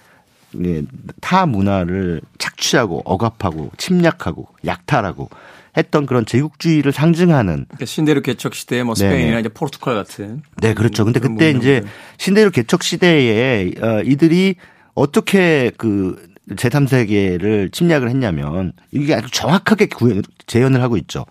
예, 0.64 0.84
타 1.22 1.46
문화를 1.46 2.22
착취하고 2.38 3.02
억압하고 3.06 3.72
침략하고 3.78 4.48
약탈하고 4.66 5.30
했던 5.78 6.06
그런 6.06 6.26
제국주의를 6.26 6.92
상징하는 6.92 7.66
그러니까 7.68 7.86
신대륙 7.86 8.24
개척 8.24 8.54
시대에 8.56 8.84
뭐. 8.84 8.96
스페인이나 8.96 9.40
이제 9.40 9.50
포르투갈 9.50 9.96
같은 9.96 10.42
네, 10.62 10.74
그렇죠. 10.74 11.04
근데 11.06 11.20
그때 11.20 11.52
이제. 11.52 11.84
신대륙 12.18 12.54
개척 12.54 12.84
시대에 12.84 13.72
어, 13.82 14.02
이들이 14.04 14.56
어떻게 14.94 15.72
그 15.78 16.34
제3세계를 16.52 17.72
침략을 17.72 18.10
했냐면 18.10 18.74
이게 18.92 19.16
아주 19.16 19.30
정확하게 19.32 19.88
구현, 19.88 20.22
재현을 20.46 20.82
하고 20.82 20.96
있죠. 20.98 21.26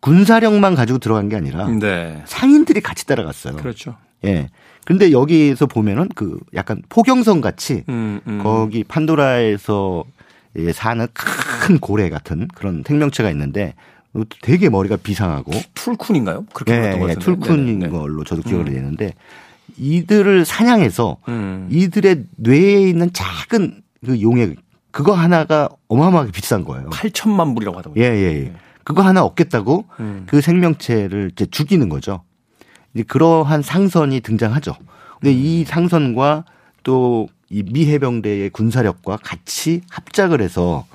군사력만 0.00 0.74
가지고 0.74 0.98
들어간 0.98 1.28
게 1.28 1.36
아니라 1.36 1.68
네. 1.68 2.22
상인들이 2.26 2.80
같이 2.80 3.06
따라갔어요. 3.06 3.56
그렇죠. 3.56 3.96
예. 4.24 4.48
근데 4.84 5.10
여기서 5.10 5.66
보면은 5.66 6.08
그 6.14 6.38
약간 6.54 6.82
포경성 6.88 7.40
같이 7.40 7.82
음, 7.88 8.20
음. 8.26 8.40
거기 8.42 8.84
판도라에서 8.84 10.04
예, 10.06 10.15
사는 10.72 11.06
큰 11.12 11.78
고래 11.78 12.08
같은 12.08 12.48
그런 12.54 12.82
생명체가 12.86 13.30
있는데 13.30 13.74
되게 14.42 14.70
머리가 14.70 14.96
비상하고 14.96 15.52
툴쿤인가요? 15.74 16.46
그렇게 16.52 16.72
예, 16.72 16.98
같은데. 16.98 17.14
툴쿤인 17.16 17.80
네네. 17.80 17.88
걸로 17.90 18.24
저도 18.24 18.42
기억을 18.42 18.72
내는데 18.72 19.14
이들을 19.76 20.44
사냥해서 20.44 21.18
음. 21.28 21.68
이들의 21.70 22.24
뇌에 22.36 22.88
있는 22.88 23.10
작은 23.12 23.82
그 24.04 24.20
용액 24.22 24.56
그거 24.90 25.12
하나가 25.12 25.68
어마어마하게 25.88 26.32
비싼 26.32 26.64
거예요. 26.64 26.88
8천만 26.90 27.54
불이라고 27.54 27.78
하더군요. 27.78 28.02
예, 28.02 28.08
예, 28.08 28.44
예. 28.44 28.52
그거 28.84 29.02
하나 29.02 29.24
얻겠다고 29.24 29.84
음. 30.00 30.22
그 30.26 30.40
생명체를 30.40 31.30
이제 31.32 31.44
죽이는 31.44 31.88
거죠. 31.88 32.22
이제 32.94 33.02
그러한 33.02 33.60
상선이 33.60 34.20
등장하죠. 34.20 34.74
근데 35.20 35.34
음. 35.34 35.38
이 35.38 35.64
상선과 35.64 36.44
또 36.82 37.28
이미 37.50 37.86
해병대의 37.86 38.50
군사력과 38.50 39.18
같이 39.22 39.82
합작을 39.90 40.40
해서 40.40 40.86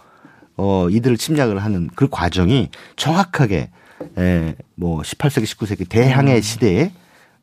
어 0.57 0.89
이들을 0.89 1.17
침략을 1.17 1.63
하는 1.63 1.89
그 1.95 2.07
과정이 2.09 2.69
정확하게 2.97 3.69
에뭐 4.17 5.01
18세기 5.01 5.43
19세기 5.43 5.87
대항해 5.89 6.35
음. 6.35 6.41
시대에 6.41 6.91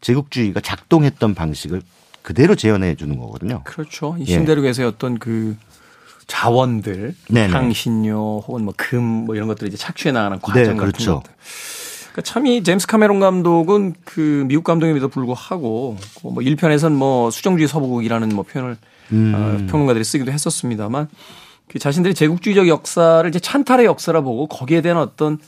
제국주의가 0.01 0.61
작동했던 0.61 1.35
방식을 1.35 1.83
그대로 2.23 2.55
재현해 2.55 2.95
주는 2.97 3.19
거거든요. 3.19 3.63
그렇죠. 3.65 4.17
이 4.19 4.27
신대륙에서의 4.27 4.85
예. 4.87 4.89
어떤 4.89 5.19
그 5.19 5.57
자원들, 6.27 7.15
네네. 7.31 7.53
향신료 7.55 8.41
혹은 8.47 8.65
뭐 8.65 8.75
금 8.77 9.03
뭐 9.03 9.35
이런 9.35 9.49
것들을 9.49 9.69
이제 9.69 9.79
착취해 9.79 10.13
나가는 10.13 10.39
과정 10.41 10.63
네, 10.63 10.75
그렇죠. 10.75 11.21
것들. 11.21 11.33
그러니까 12.19 12.23
참이 12.23 12.65
제임스 12.65 12.87
카메론 12.89 13.21
감독은 13.21 13.95
그 14.05 14.45
미국 14.49 14.65
감독임에도 14.65 15.09
불구하고 15.09 15.97
뭐 16.23 16.35
1편에선 16.35 16.93
뭐 16.93 17.31
수정주의 17.31 17.69
서부국이라는 17.69 18.31
뭐 18.31 18.45
표현을 18.45 18.77
음. 19.13 19.33
어, 19.37 19.71
평론가들이 19.71 20.05
쓰기도 20.05 20.33
했었습니다만 20.33 21.09
그 21.69 21.79
자신들이 21.79 22.15
제국주의적 22.15 22.67
역사를 22.67 23.29
이제 23.29 23.39
찬탈의 23.39 23.87
역사라 23.87 24.23
보고 24.23 24.49
거기에 24.49 24.81
대한 24.81 24.99
어떤 24.99 25.39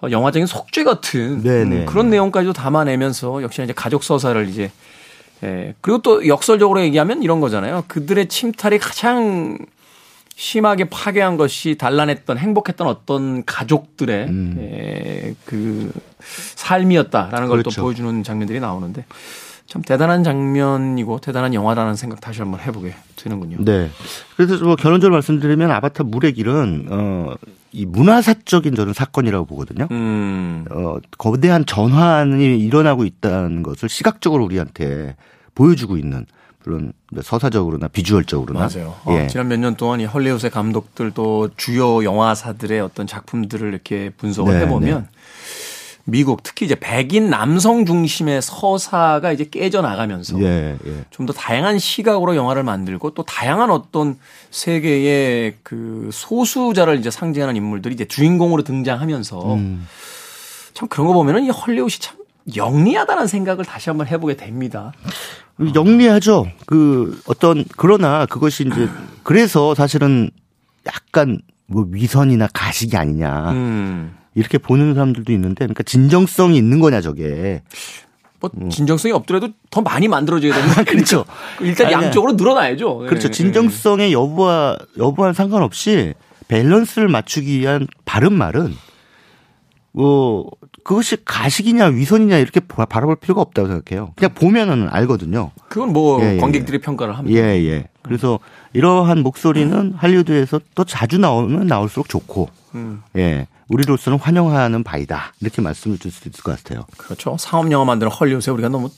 어, 0.00 0.10
영화적인 0.10 0.46
속죄 0.46 0.84
같은 0.84 1.42
음, 1.44 1.86
그런 1.86 2.08
내용까지도 2.08 2.54
담아내면서 2.54 3.42
역시나 3.42 3.64
이제 3.64 3.74
가족 3.74 4.02
서사를 4.02 4.48
이제 4.48 4.70
예. 5.42 5.74
그리고 5.82 6.00
또 6.00 6.26
역설적으로 6.26 6.80
얘기하면 6.80 7.22
이런 7.22 7.40
거잖아요. 7.40 7.84
그들의 7.88 8.28
침탈이 8.28 8.78
가장 8.78 9.58
심하게 10.40 10.88
파괴한 10.88 11.36
것이 11.36 11.76
단란했던 11.76 12.38
행복했던 12.38 12.86
어떤 12.86 13.44
가족들의 13.44 14.26
음. 14.26 14.56
에, 14.58 15.34
그 15.44 15.92
삶이었다라는 16.56 17.48
그렇죠. 17.48 17.68
걸또 17.68 17.82
보여주는 17.82 18.22
장면들이 18.22 18.58
나오는데 18.58 19.04
참 19.66 19.82
대단한 19.82 20.24
장면이고 20.24 21.20
대단한 21.20 21.52
영화라는 21.52 21.94
생각 21.94 22.22
다시 22.22 22.40
한번 22.40 22.60
해보게 22.60 22.94
되는군요. 23.16 23.58
네. 23.66 23.90
그래서 24.36 24.64
뭐 24.64 24.76
결론적으로 24.76 25.16
말씀드리면 25.16 25.70
아바타 25.70 26.04
물의 26.04 26.32
길은 26.32 26.86
어 26.90 27.34
이 27.72 27.86
문화사적인 27.86 28.74
저는 28.74 28.92
사건이라고 28.92 29.46
보거든요. 29.46 29.86
음. 29.92 30.64
어 30.70 30.96
거대한 31.18 31.64
전환이 31.66 32.58
일어나고 32.58 33.04
있다는 33.04 33.62
것을 33.62 33.88
시각적으로 33.88 34.44
우리한테 34.44 35.14
보여주고 35.54 35.96
있는 35.96 36.26
물론 36.64 36.92
서사적으로나 37.22 37.88
비주얼적으로나 37.88 38.60
맞아요. 38.60 38.94
어, 39.04 39.16
예. 39.16 39.26
지난 39.28 39.48
몇 39.48 39.58
년 39.58 39.76
동안 39.76 40.00
이 40.00 40.04
헐리우드의 40.04 40.50
감독들도 40.50 41.50
주요 41.56 42.04
영화사들의 42.04 42.80
어떤 42.80 43.06
작품들을 43.06 43.68
이렇게 43.68 44.10
분석을 44.10 44.54
네, 44.54 44.60
해보면 44.60 45.00
네. 45.02 45.08
미국 46.04 46.42
특히 46.42 46.66
이제 46.66 46.74
백인 46.74 47.30
남성 47.30 47.84
중심의 47.84 48.42
서사가 48.42 49.32
이제 49.32 49.44
깨져 49.44 49.80
나가면서 49.80 50.40
예, 50.40 50.76
예. 50.84 51.04
좀더 51.10 51.32
다양한 51.32 51.78
시각으로 51.78 52.36
영화를 52.36 52.62
만들고 52.62 53.10
또 53.10 53.22
다양한 53.22 53.70
어떤 53.70 54.18
세계의 54.50 55.56
그 55.62 56.10
소수자를 56.12 56.98
이제 56.98 57.10
상징하는 57.10 57.54
인물들이 57.56 57.94
이제 57.94 58.04
주인공으로 58.06 58.64
등장하면서 58.64 59.54
음. 59.54 59.86
참 60.74 60.88
그런 60.88 61.06
거 61.06 61.12
보면은 61.12 61.44
이 61.44 61.50
헐리우드이 61.50 61.98
참 62.00 62.16
영리하다는 62.56 63.26
생각을 63.26 63.64
다시 63.64 63.90
한번 63.90 64.06
해보게 64.06 64.36
됩니다. 64.36 64.92
영리하죠. 65.74 66.46
그 66.66 67.20
어떤 67.26 67.64
그러나 67.76 68.26
그것이 68.26 68.64
이제 68.66 68.88
그래서 69.22 69.74
사실은 69.74 70.30
약간 70.86 71.40
뭐 71.66 71.86
위선이나 71.90 72.48
가식이 72.52 72.96
아니냐 72.96 73.52
음. 73.52 74.16
이렇게 74.34 74.58
보는 74.58 74.94
사람들도 74.94 75.32
있는데 75.32 75.66
그러니까 75.66 75.82
진정성이 75.82 76.56
있는 76.56 76.80
거냐 76.80 77.00
저게. 77.00 77.62
뭐 78.40 78.50
음. 78.60 78.70
진정성이 78.70 79.12
없더라도 79.12 79.50
더 79.70 79.82
많이 79.82 80.08
만들어져야 80.08 80.54
되는 80.54 80.68
거 80.74 80.84
그렇죠. 80.90 81.24
일단 81.60 81.88
아니, 81.88 82.06
양쪽으로 82.06 82.32
늘어나야죠. 82.32 82.98
그렇죠. 83.00 83.28
네. 83.28 83.32
진정성의 83.32 84.12
여부와 84.12 84.78
여부와 84.98 85.34
상관없이 85.34 86.14
밸런스를 86.48 87.08
맞추기 87.08 87.60
위한 87.60 87.86
바른 88.04 88.32
말은 88.32 88.74
뭐 89.92 90.48
그것이 90.84 91.16
가식이냐 91.24 91.86
위선이냐 91.86 92.38
이렇게 92.38 92.60
바라볼 92.60 93.16
필요가 93.16 93.40
없다고 93.40 93.68
생각해요. 93.68 94.12
그냥 94.16 94.34
보면은 94.34 94.88
알거든요. 94.88 95.50
그건 95.68 95.92
뭐 95.92 96.22
예, 96.22 96.36
예. 96.36 96.38
관객들이 96.38 96.76
예. 96.76 96.80
평가를 96.80 97.16
합니다. 97.18 97.40
예, 97.40 97.62
예. 97.64 97.88
그래서 98.02 98.38
이러한 98.72 99.22
목소리는 99.22 99.94
할리우드에서 99.96 100.60
또 100.74 100.84
자주 100.84 101.18
나오면 101.18 101.66
나올수록 101.66 102.08
좋고, 102.08 102.48
음. 102.74 103.02
예. 103.16 103.46
우리로서는 103.68 104.18
환영하는 104.18 104.82
바이다. 104.82 105.32
이렇게 105.40 105.62
말씀을 105.62 105.98
줄수 105.98 106.28
있을 106.28 106.42
것 106.42 106.56
같아요. 106.56 106.86
그렇죠. 106.96 107.36
상업 107.38 107.70
영화 107.70 107.84
만드는 107.84 108.10
헐리우드에 108.10 108.52
우리가 108.52 108.68
너무 108.68 108.90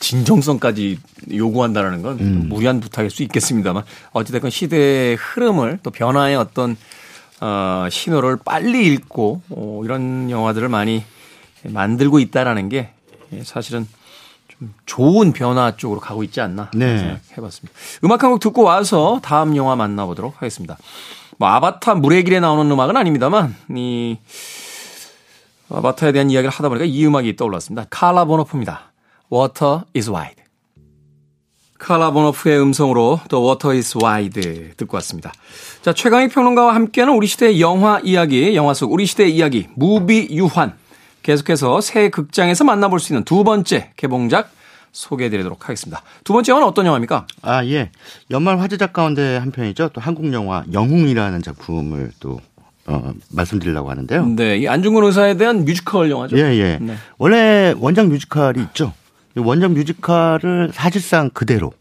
진정성까지 0.00 0.98
요구한다는 1.34 2.02
건 2.02 2.18
음. 2.20 2.46
무리한 2.48 2.78
부탁일 2.80 3.10
수 3.10 3.24
있겠습니다만 3.24 3.82
어찌됐건 4.12 4.50
시대의 4.50 5.16
흐름을 5.16 5.80
또 5.82 5.90
변화의 5.90 6.36
어떤 6.36 6.76
어, 7.40 7.86
신호를 7.90 8.38
빨리 8.44 8.86
읽고 8.86 9.42
어, 9.50 9.80
이런 9.84 10.30
영화들을 10.30 10.68
많이 10.68 11.04
만들고 11.64 12.18
있다라는 12.18 12.68
게 12.68 12.90
사실은 13.44 13.86
좀 14.48 14.74
좋은 14.86 15.32
변화 15.32 15.76
쪽으로 15.76 16.00
가고 16.00 16.22
있지 16.24 16.40
않나 16.40 16.70
네. 16.74 16.98
생각해봤습니다. 16.98 17.78
음악 18.04 18.22
한 18.24 18.30
곡 18.32 18.40
듣고 18.40 18.62
와서 18.62 19.20
다음 19.22 19.56
영화 19.56 19.76
만나보도록 19.76 20.36
하겠습니다. 20.36 20.76
뭐 21.36 21.48
아바타 21.48 21.94
물의 21.96 22.24
길에 22.24 22.40
나오는 22.40 22.68
음악은 22.70 22.96
아닙니다만 22.96 23.54
이 23.74 24.18
아바타에 25.70 26.12
대한 26.12 26.30
이야기를 26.30 26.50
하다 26.50 26.68
보니까 26.70 26.84
이 26.86 27.06
음악이 27.06 27.36
떠올랐습니다. 27.36 27.86
칼라 27.90 28.24
보노프입니다. 28.24 28.90
Water 29.32 29.82
is 29.94 30.10
wide. 30.10 30.42
칼라 31.78 32.10
보노프의 32.10 32.60
음성으로 32.60 33.20
The 33.28 33.42
Water 33.42 33.76
is 33.76 33.96
Wide 33.96 34.72
듣고 34.76 34.96
왔습니다. 34.96 35.32
자, 35.80 35.92
최강희 35.92 36.28
평론가와 36.28 36.74
함께하는 36.74 37.14
우리 37.14 37.26
시대의 37.26 37.60
영화 37.60 38.00
이야기, 38.02 38.54
영화 38.56 38.74
속 38.74 38.92
우리 38.92 39.06
시대의 39.06 39.34
이야기, 39.34 39.68
무비 39.76 40.28
유환. 40.30 40.74
계속해서 41.22 41.80
새 41.80 42.08
극장에서 42.10 42.64
만나볼 42.64 43.00
수 43.00 43.12
있는 43.12 43.24
두 43.24 43.44
번째 43.44 43.90
개봉작 43.96 44.50
소개해드리도록 44.92 45.64
하겠습니다. 45.64 46.02
두 46.24 46.32
번째 46.32 46.50
영화는 46.50 46.68
어떤 46.68 46.86
영화입니까? 46.86 47.26
아, 47.42 47.64
예. 47.66 47.90
연말 48.30 48.58
화제작 48.58 48.92
가운데 48.92 49.36
한 49.36 49.50
편이죠. 49.52 49.90
또 49.92 50.00
한국 50.00 50.32
영화 50.32 50.64
영웅이라는 50.72 51.42
작품을 51.42 52.10
또 52.18 52.40
어, 52.86 53.12
말씀드리려고 53.30 53.90
하는데요. 53.90 54.26
네, 54.28 54.56
이 54.56 54.66
안중근 54.66 55.04
의사에 55.04 55.36
대한 55.36 55.66
뮤지컬 55.66 56.10
영화죠. 56.10 56.38
예, 56.38 56.56
예. 56.56 56.78
네. 56.80 56.94
원래 57.18 57.74
원작 57.78 58.06
뮤지컬이 58.06 58.62
있죠. 58.62 58.94
원작 59.38 59.72
뮤지컬을 59.72 60.70
사실상 60.72 61.30
그대로 61.30 61.72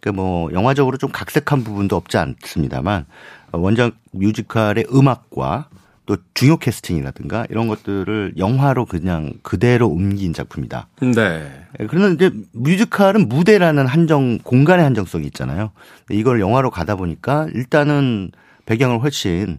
그러니까 0.00 0.22
뭐 0.22 0.52
영화적으로 0.52 0.96
좀 0.96 1.10
각색한 1.12 1.64
부분도 1.64 1.96
없지 1.96 2.18
않습니다만 2.18 3.06
원작 3.52 3.94
뮤지컬의 4.12 4.86
음악과 4.92 5.68
또 6.04 6.16
중요 6.34 6.56
캐스팅이라든가 6.56 7.46
이런 7.48 7.68
것들을 7.68 8.34
영화로 8.36 8.86
그냥 8.86 9.34
그대로 9.42 9.88
옮긴 9.88 10.32
작품이다. 10.32 10.88
네. 11.00 11.66
그러나 11.88 12.08
이제 12.08 12.30
뮤지컬은 12.52 13.28
무대라는 13.28 13.86
한정 13.86 14.38
공간의 14.38 14.84
한정성이 14.84 15.26
있잖아요. 15.26 15.70
이걸 16.10 16.40
영화로 16.40 16.70
가다 16.70 16.96
보니까 16.96 17.46
일단은 17.54 18.32
배경을 18.66 19.00
훨씬 19.00 19.58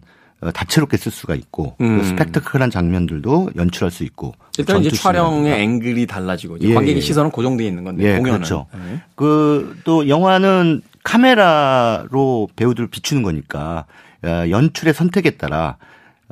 다채롭게 0.52 0.96
쓸 0.96 1.12
수가 1.12 1.34
있고 1.34 1.76
음. 1.80 2.02
스펙터클한 2.02 2.70
장면들도 2.70 3.50
연출할 3.56 3.90
수 3.90 4.04
있고 4.04 4.34
일단 4.58 4.80
이제 4.80 4.90
촬영의 4.90 5.60
앵글이 5.60 6.06
달라지고 6.06 6.58
예, 6.60 6.74
관객의 6.74 6.96
예. 6.96 7.00
시선은 7.00 7.30
고정되어 7.30 7.66
있는 7.66 7.84
건데 7.84 8.04
예, 8.04 8.16
공연은 8.16 8.38
그렇죠. 8.40 8.66
네. 8.72 9.00
그또 9.16 10.08
영화는 10.08 10.82
카메라로 11.02 12.48
배우들을 12.56 12.88
비추는 12.88 13.22
거니까 13.22 13.86
어, 14.24 14.48
연출의 14.48 14.94
선택에 14.94 15.32
따라 15.32 15.76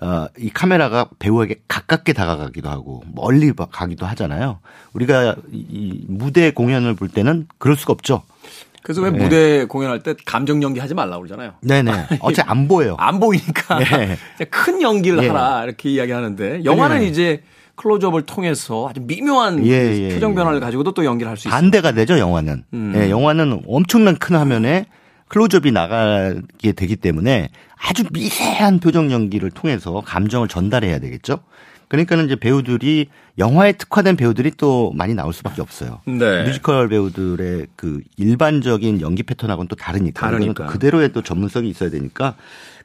어, 0.01 0.27
이 0.39 0.51
카메라가 0.51 1.09
배우에게 1.19 1.61
가깝게 1.69 2.13
다가가기도 2.13 2.69
하고 2.69 3.05
멀리 3.15 3.53
가기도 3.53 4.07
하잖아요. 4.07 4.59
우리가 4.95 5.37
이 5.53 6.05
무대 6.09 6.51
공연을 6.51 6.95
볼 6.95 7.09
때는 7.09 7.47
그럴 7.59 7.77
수가 7.77 7.93
없죠. 7.93 8.23
그래서 8.83 9.01
왜 9.03 9.11
네. 9.11 9.19
무대 9.19 9.65
공연할 9.65 10.01
때 10.01 10.15
감정 10.25 10.63
연기 10.63 10.81
하지 10.81 10.95
말라고 10.95 11.23
그러잖아요. 11.23 11.53
네네. 11.61 11.93
어차피 12.21 12.49
안 12.51 12.67
보여요. 12.69 12.97
안 12.99 13.21
보이니까 13.21 13.79
네. 13.79 14.19
큰 14.51 14.83
연기를 14.83 15.21
네. 15.21 15.29
하라 15.29 15.65
이렇게 15.65 15.91
이야기하는데 15.91 16.65
영화는 16.65 16.99
네. 17.01 17.07
이제 17.07 17.43
클로즈업을 17.77 18.23
통해서 18.23 18.89
아주 18.89 19.01
미묘한 19.03 19.65
예, 19.67 19.71
예, 20.11 20.15
표정 20.15 20.35
변화를 20.35 20.59
예. 20.59 20.61
가지고도 20.61 20.93
또 20.93 21.05
연기를 21.05 21.31
할 21.31 21.37
수 21.37 21.49
있어요. 21.49 21.59
반대가 21.59 21.93
되죠 21.93 22.19
영화는. 22.19 22.65
음. 22.75 22.93
예, 22.97 23.09
영화는 23.09 23.63
엄청난 23.67 24.17
큰 24.19 24.37
화면에 24.37 24.87
클로즈업이 25.33 25.73
나가게 25.73 26.73
되기 26.73 26.95
때문에 26.97 27.49
아주 27.81 28.05
미세한 28.13 28.81
표정 28.81 29.11
연기를 29.11 29.51
통해서 29.51 30.03
감정을 30.05 30.47
전달해야 30.47 30.99
되겠죠. 30.99 31.39
그러니까는 31.89 32.27
이제 32.27 32.37
배우들이 32.37 33.07
영화에 33.39 33.73
특화된 33.73 34.17
배우들이 34.17 34.53
또 34.59 34.93
많이 34.95 35.15
나올 35.15 35.33
수밖에 35.33 35.63
없어요. 35.63 36.01
네. 36.07 36.45
뮤지컬 36.45 36.89
배우들의 36.89 37.69
그 37.77 38.03
일반적인 38.19 39.01
연기 39.01 39.23
패턴하고는 39.23 39.69
또 39.69 39.77
다르니까. 39.77 40.21
다르니까. 40.21 40.67
또 40.67 40.71
그대로의 40.71 41.13
또 41.13 41.23
전문성이 41.23 41.71
있어야 41.71 41.89
되니까. 41.91 42.35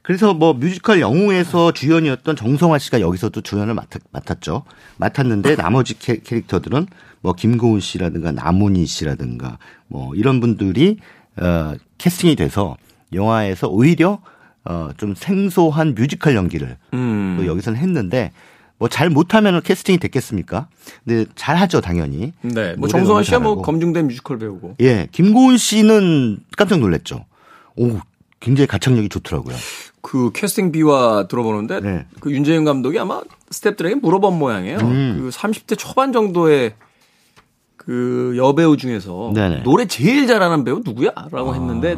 그래서 0.02 0.34
뭐 0.34 0.54
뮤지컬 0.54 1.02
영웅에서 1.02 1.74
주연이었던 1.74 2.38
정성화 2.38 2.80
씨가 2.80 3.02
여기서도 3.02 3.42
주연을 3.42 3.74
맡았, 3.74 4.02
맡았죠. 4.12 4.64
맡았는데 4.98 5.58
나머지 5.58 6.00
캐, 6.00 6.20
캐릭터들은 6.20 6.88
뭐 7.20 7.34
김고은 7.34 7.82
씨라든가 7.82 8.32
나문희 8.32 8.86
씨라든가 8.86 9.58
뭐 9.88 10.16
이런 10.16 10.40
분들이 10.40 10.98
어 11.42 11.74
캐스팅이 11.98 12.36
돼서 12.36 12.76
영화에서 13.14 13.68
오히려 13.68 14.20
어 14.66 14.90
좀 14.98 15.16
생소한 15.16 15.96
뮤지컬 15.96 16.36
연기를 16.36 16.78
음. 16.94 17.38
또 17.40 17.46
여기서는 17.48 17.80
했는데 17.80 18.32
뭐 18.80 18.90
잘 18.90 19.10
못하면 19.10 19.62
캐스팅이 19.62 19.98
됐겠습니까? 19.98 20.68
근데 21.06 21.26
잘 21.36 21.56
하죠 21.56 21.82
당연히. 21.82 22.34
네. 22.42 22.76
뭐 22.78 22.88
정성화 22.88 23.24
씨가 23.24 23.40
뭐. 23.40 23.62
검증된 23.62 24.08
뮤지컬 24.08 24.38
배우고. 24.38 24.76
예, 24.82 25.08
김고은 25.12 25.58
씨는 25.58 26.40
깜짝 26.58 26.80
놀랐죠. 26.80 27.26
오, 27.76 27.98
굉장히 28.40 28.68
가창력이 28.68 29.10
좋더라고요. 29.10 29.56
그 30.02 30.32
캐스팅 30.34 30.72
비와 30.72 31.28
들어보는데 31.28 31.80
네. 31.80 32.06
그 32.20 32.32
윤재윤 32.32 32.66
감독이 32.66 33.00
아마 33.00 33.22
스탭들에게 33.50 34.00
물어본 34.02 34.38
모양이에요. 34.38 34.78
음. 34.80 35.18
그 35.22 35.30
30대 35.30 35.76
초반 35.78 36.12
정도의 36.14 36.74
그 37.88 38.34
여배우 38.36 38.76
중에서 38.76 39.32
네네. 39.34 39.64
노래 39.64 39.86
제일 39.86 40.28
잘하는 40.28 40.66
배우 40.66 40.82
누구야?라고 40.84 41.56
했는데 41.56 41.96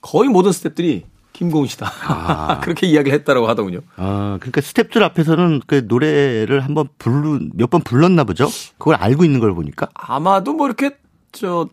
거의 0.00 0.30
모든 0.30 0.50
스탭들이 0.50 1.02
김고은 1.34 1.66
씨다. 1.66 1.92
아. 2.06 2.60
그렇게 2.64 2.86
이야기를 2.86 3.18
했다라고 3.18 3.46
하더군요. 3.48 3.80
아, 3.96 4.38
그러니까 4.40 4.62
스탭들 4.62 5.02
앞에서는 5.02 5.60
그 5.66 5.84
노래를 5.86 6.60
한번 6.64 6.88
부르 6.98 7.38
몇 7.52 7.68
번 7.68 7.82
불렀나 7.82 8.24
보죠. 8.24 8.48
그걸 8.78 8.94
알고 8.94 9.24
있는 9.24 9.40
걸 9.40 9.54
보니까. 9.54 9.88
아마도 9.92 10.54
뭐 10.54 10.66
이렇게 10.68 10.92
저 11.32 11.68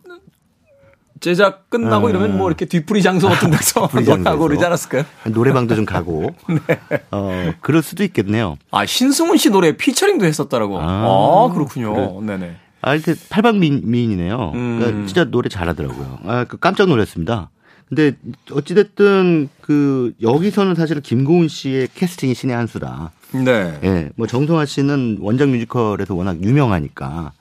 제작 1.20 1.70
끝나고 1.70 2.08
아. 2.08 2.10
이러면 2.10 2.36
뭐 2.36 2.48
이렇게 2.48 2.66
뒤풀이 2.66 3.00
장소 3.02 3.28
같은 3.30 3.48
데서 3.52 3.88
노래하고. 3.94 4.42
그러지 4.48 4.62
않았을까요? 4.66 5.04
노래방도 5.30 5.74
좀 5.74 5.86
가고. 5.86 6.34
네. 6.68 6.78
어, 7.12 7.52
그럴 7.62 7.80
수도 7.82 8.04
있겠네요. 8.04 8.58
아 8.72 8.84
신승훈 8.84 9.38
씨 9.38 9.48
노래 9.48 9.74
피처링도 9.74 10.26
했었다라고. 10.26 10.80
아, 10.80 10.84
아, 10.84 11.50
그렇군요. 11.54 12.20
네네. 12.20 12.56
아, 12.82 12.94
이제 12.94 13.14
팔방미인이네요. 13.30 14.52
음. 14.54 14.78
그러니까 14.78 15.06
진짜 15.06 15.24
노래 15.24 15.48
잘하더라고요. 15.48 16.18
아, 16.24 16.44
그 16.44 16.58
깜짝 16.58 16.88
놀랐습니다. 16.88 17.50
근데 17.88 18.16
어찌됐든 18.50 19.50
그 19.60 20.14
여기서는 20.22 20.74
사실은 20.74 21.02
김고은 21.02 21.48
씨의 21.48 21.88
캐스팅이 21.94 22.34
신의 22.34 22.56
한 22.56 22.66
수다. 22.66 23.12
네. 23.32 23.78
예, 23.84 24.10
뭐 24.16 24.26
정성화 24.26 24.64
씨는 24.64 25.18
원작 25.20 25.50
뮤지컬에서 25.50 26.14
워낙 26.14 26.42
유명하니까 26.42 27.32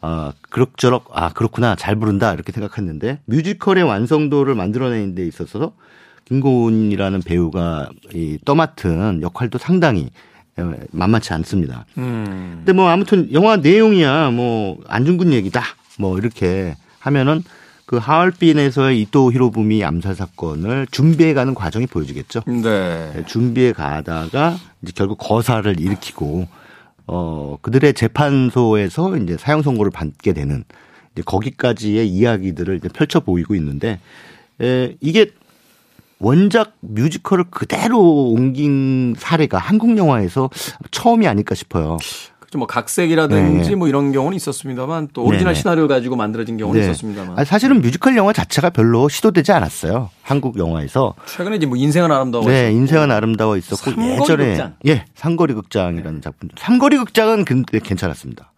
아 0.00 0.32
그럭저럭 0.48 1.10
아 1.12 1.30
그렇구나 1.34 1.74
잘 1.74 1.96
부른다 1.96 2.32
이렇게 2.32 2.52
생각했는데 2.52 3.20
뮤지컬의 3.26 3.84
완성도를 3.84 4.54
만들어내는 4.54 5.14
데 5.14 5.26
있어서 5.26 5.74
김고은이라는 6.26 7.20
배우가 7.22 7.90
이 8.14 8.38
떠맡은 8.44 9.20
역할도 9.22 9.58
상당히 9.58 10.04
예, 10.04 10.10
만만치 10.90 11.32
않습니다. 11.34 11.84
음. 11.98 12.54
근데 12.58 12.72
뭐 12.72 12.88
아무튼 12.88 13.32
영화 13.32 13.56
내용이야 13.56 14.30
뭐 14.30 14.78
안중근 14.88 15.32
얘기다 15.32 15.62
뭐 15.98 16.18
이렇게 16.18 16.76
하면은 17.00 17.42
그 17.86 17.96
하얼빈에서의 17.96 19.00
이토 19.00 19.32
히로부미 19.32 19.82
암살 19.82 20.14
사건을 20.14 20.86
준비해가는 20.90 21.54
과정이 21.54 21.86
보여지겠죠. 21.86 22.42
네. 22.46 23.24
준비해 23.26 23.72
가다가 23.72 24.58
이제 24.82 24.92
결국 24.94 25.16
거사를 25.16 25.80
일으키고 25.80 26.46
어 27.06 27.56
그들의 27.62 27.94
재판소에서 27.94 29.16
이제 29.16 29.38
사형 29.38 29.62
선고를 29.62 29.90
받게 29.90 30.34
되는 30.34 30.64
이제 31.12 31.22
거기까지의 31.24 32.06
이야기들을 32.08 32.76
이제 32.76 32.88
펼쳐 32.88 33.20
보이고 33.20 33.54
있는데 33.54 34.00
에 34.60 34.94
이게 35.00 35.30
원작 36.20 36.72
뮤지컬을 36.80 37.44
그대로 37.50 38.00
옮긴 38.30 39.14
사례가 39.16 39.58
한국 39.58 39.96
영화에서 39.96 40.50
처음이 40.90 41.28
아닐까 41.28 41.54
싶어요. 41.54 41.96
그죠 42.40 42.58
뭐 42.58 42.66
각색이라든지 42.66 43.70
네. 43.70 43.76
뭐 43.76 43.88
이런 43.88 44.10
경우는 44.10 44.34
있었습니다만 44.36 45.08
또 45.12 45.22
오리지널 45.22 45.52
네. 45.52 45.60
시나리오를 45.60 45.86
가지고 45.94 46.16
만들어진 46.16 46.56
경우는 46.56 46.80
네. 46.80 46.86
있었습니다만 46.86 47.44
사실은 47.44 47.82
뮤지컬 47.82 48.16
영화 48.16 48.32
자체가 48.32 48.70
별로 48.70 49.08
시도되지 49.08 49.52
않았어요. 49.52 50.08
한국 50.22 50.58
영화에서. 50.58 51.14
최근에 51.26 51.56
이제 51.56 51.66
뭐 51.66 51.76
인생은 51.76 52.10
아름다워 52.10 52.46
네, 52.46 52.72
인생은 52.72 53.10
아름다워 53.10 53.58
있었고 53.58 53.90
삼거리 53.90 54.12
예전에 54.12 54.46
극장. 54.46 54.74
예, 54.86 55.04
삼거리 55.14 55.52
극장이라는 55.54 56.22
작품. 56.22 56.48
삼거리 56.56 56.96
극장은 56.96 57.44
근데 57.44 57.80
괜찮았습니다. 57.80 58.50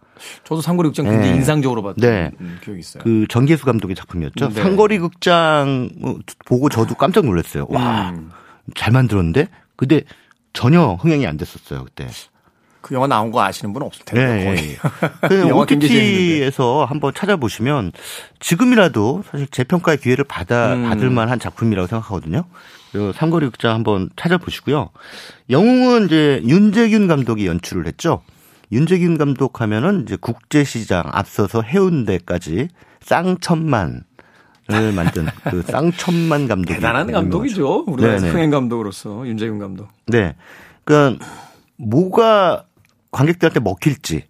저도 0.43 0.61
상거리 0.61 0.89
극장 0.89 1.05
굉장히 1.05 1.31
네. 1.31 1.35
인상적으로 1.37 1.83
봤던 1.83 2.01
네. 2.01 2.31
음, 2.39 2.59
기억이 2.63 2.79
있어요. 2.79 3.03
그 3.03 3.25
전계수 3.29 3.65
감독의 3.65 3.95
작품이었죠. 3.95 4.49
네. 4.49 4.61
삼거리 4.61 4.99
극장 4.99 5.89
보고 6.45 6.69
저도 6.69 6.95
깜짝 6.95 7.25
놀랐어요. 7.25 7.67
와, 7.69 8.11
음. 8.11 8.31
잘 8.75 8.91
만들었는데? 8.91 9.47
근데 9.75 10.03
전혀 10.53 10.93
흥행이 10.93 11.25
안 11.25 11.37
됐었어요, 11.37 11.85
그때. 11.85 12.07
그 12.81 12.95
영화 12.95 13.07
나온 13.07 13.31
거 13.31 13.41
아시는 13.41 13.73
분은 13.73 13.87
없을 13.87 14.03
텐데 14.05 14.25
네. 14.25 14.45
거의. 14.45 14.77
그 15.29 15.39
영화 15.49 15.61
OTT에서 15.61 16.85
한번 16.85 17.13
찾아보시면 17.13 17.91
지금이라도 18.39 19.23
사실 19.29 19.47
재평가의 19.47 19.99
기회를 19.99 20.25
받아 20.25 20.73
음. 20.73 20.83
받을 20.85 21.09
만한 21.09 21.39
작품이라고 21.39 21.87
생각하거든요. 21.87 22.43
그리고 22.91 23.13
삼거리 23.13 23.45
극장 23.47 23.73
한번 23.73 24.09
찾아보시고요. 24.15 24.89
영웅은 25.49 26.07
이제 26.07 26.41
윤재균 26.45 27.07
감독이 27.07 27.47
연출을 27.47 27.87
했죠. 27.87 28.21
윤재균 28.71 29.17
감독 29.17 29.61
하면은 29.61 30.03
이제 30.03 30.15
국제시장 30.15 31.03
앞서서 31.11 31.61
해운대까지 31.61 32.69
쌍천만 33.01 34.03
을 34.71 34.91
만든 34.93 35.25
그 35.43 35.61
쌍천만 35.63 36.47
감독. 36.47 36.73
대단한 36.73 37.11
감독이죠. 37.11 37.83
우리나라. 37.87 38.17
흥행 38.19 38.49
감독으로서 38.51 39.27
윤재균 39.27 39.59
감독. 39.59 39.89
네. 40.07 40.35
그러니까 40.85 41.25
뭐가 41.77 42.65
관객들한테 43.11 43.59
먹힐지 43.59 44.23